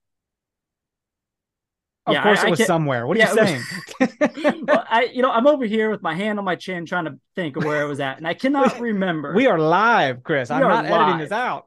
[2.12, 3.08] Of Yeah, course, I- it was somewhere.
[3.08, 4.64] What are yeah, you saying?
[4.68, 7.18] well, I, you know, I'm over here with my hand on my chin trying to
[7.36, 9.34] think of where it was at, and I cannot remember.
[9.34, 10.50] we are live, Chris.
[10.50, 11.20] We I'm not editing live.
[11.20, 11.66] this out.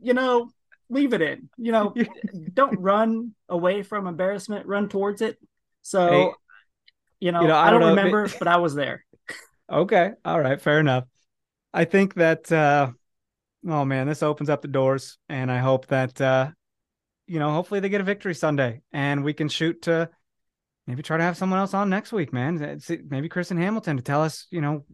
[0.00, 0.50] You know,
[0.88, 1.48] leave it in.
[1.58, 1.94] You know,
[2.54, 4.66] don't run away from embarrassment.
[4.66, 5.38] Run towards it.
[5.82, 6.30] So, Hey,
[7.20, 9.04] you, know, you know, I I don't don't if it- remember, but I was there.
[9.70, 10.10] Okay.
[10.24, 10.60] All right.
[10.60, 11.04] Fair enough.
[11.72, 12.90] I think that, uh,
[13.66, 15.16] oh man, this opens up the doors.
[15.30, 16.50] And I hope that, uh,
[17.26, 20.10] you know, hopefully they get a victory Sunday and we can shoot to
[20.86, 22.60] maybe try to have someone else on next week, man.
[22.62, 24.84] It's- Maybe Kristen Hamilton to tell us, you know,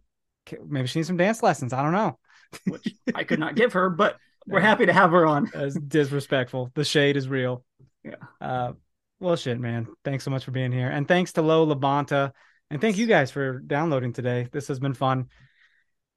[0.67, 1.73] maybe she needs some dance lessons.
[1.73, 2.17] I don't know.
[2.65, 4.17] which I could not give her, but
[4.47, 5.49] we're happy to have her on.
[5.53, 6.71] That's disrespectful.
[6.73, 7.63] The shade is real.
[8.03, 8.15] Yeah.
[8.41, 8.73] Uh,
[9.19, 9.87] well, shit, man.
[10.05, 10.89] Thanks so much for being here.
[10.89, 12.31] And thanks to Lo LaBonta.
[12.71, 14.47] And thank you guys for downloading today.
[14.51, 15.27] This has been fun.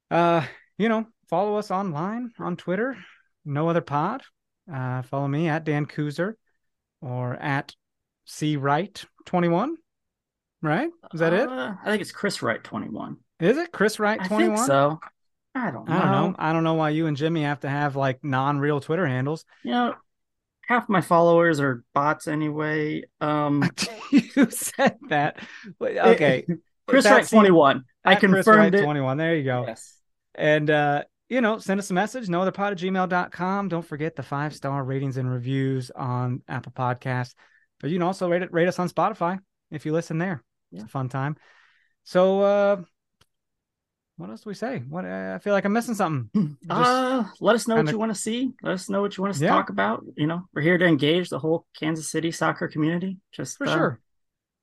[0.09, 0.45] Uh,
[0.77, 2.97] you know, follow us online on Twitter,
[3.45, 4.21] no other pod.
[4.71, 6.35] Uh, follow me at Dan Kuzer
[7.01, 7.75] or at
[8.25, 9.75] C Wright 21.
[10.61, 10.89] Right?
[11.13, 11.49] Is that it?
[11.49, 13.17] Uh, I think it's Chris Wright, 21.
[13.41, 14.55] Is it Chris Wright I 21?
[14.55, 14.99] think so.
[15.55, 15.95] I don't know.
[15.95, 16.35] I don't know.
[16.39, 19.45] I don't know why you and Jimmy have to have like non-real Twitter handles.
[19.63, 19.95] You know,
[20.67, 23.03] half my followers are bots anyway.
[23.19, 23.69] Um,
[24.11, 25.37] you said that.
[25.81, 26.45] Okay.
[26.87, 27.83] Chris Wright, 21.
[28.03, 28.83] I at Chris confirmed Wright it.
[28.83, 29.17] 21.
[29.17, 29.65] There you go.
[29.67, 29.93] Yes.
[30.35, 33.69] And uh, you know, send us a message, no other pod at gmail.com.
[33.69, 37.33] Don't forget the five star ratings and reviews on Apple Podcasts.
[37.79, 39.39] But you can also rate it rate us on Spotify
[39.71, 40.43] if you listen there.
[40.71, 41.35] It's a fun time.
[42.03, 42.81] So uh
[44.17, 44.83] what else do we say?
[44.87, 46.29] What I feel like I'm missing something.
[46.67, 48.51] Just- Uh, let us know kinda- what you want to see.
[48.61, 50.05] Let us know what you want us to talk about.
[50.15, 53.17] You know, we're here to engage the whole Kansas City soccer community.
[53.31, 53.99] Just For uh, sure.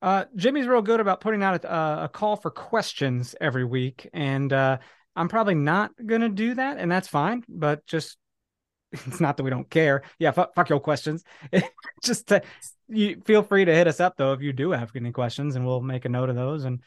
[0.00, 4.50] Uh, Jimmy's real good about putting out a, a call for questions every week, and
[4.52, 4.78] uh,
[5.20, 7.44] I'm probably not gonna do that, and that's fine.
[7.46, 8.16] But just
[8.92, 10.02] it's not that we don't care.
[10.18, 11.22] Yeah, fuck, fuck your questions.
[12.02, 12.42] just to,
[12.88, 15.66] you feel free to hit us up though if you do have any questions, and
[15.66, 16.64] we'll make a note of those.
[16.64, 16.80] And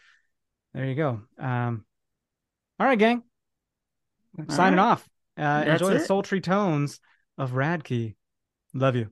[0.73, 1.21] there you go.
[1.37, 1.85] Um,
[2.79, 3.21] all right, gang.
[4.49, 4.83] Signing right.
[4.83, 5.07] off.
[5.37, 6.99] Uh, enjoy the sultry tones
[7.37, 8.15] of Radkey.
[8.73, 9.11] Love you.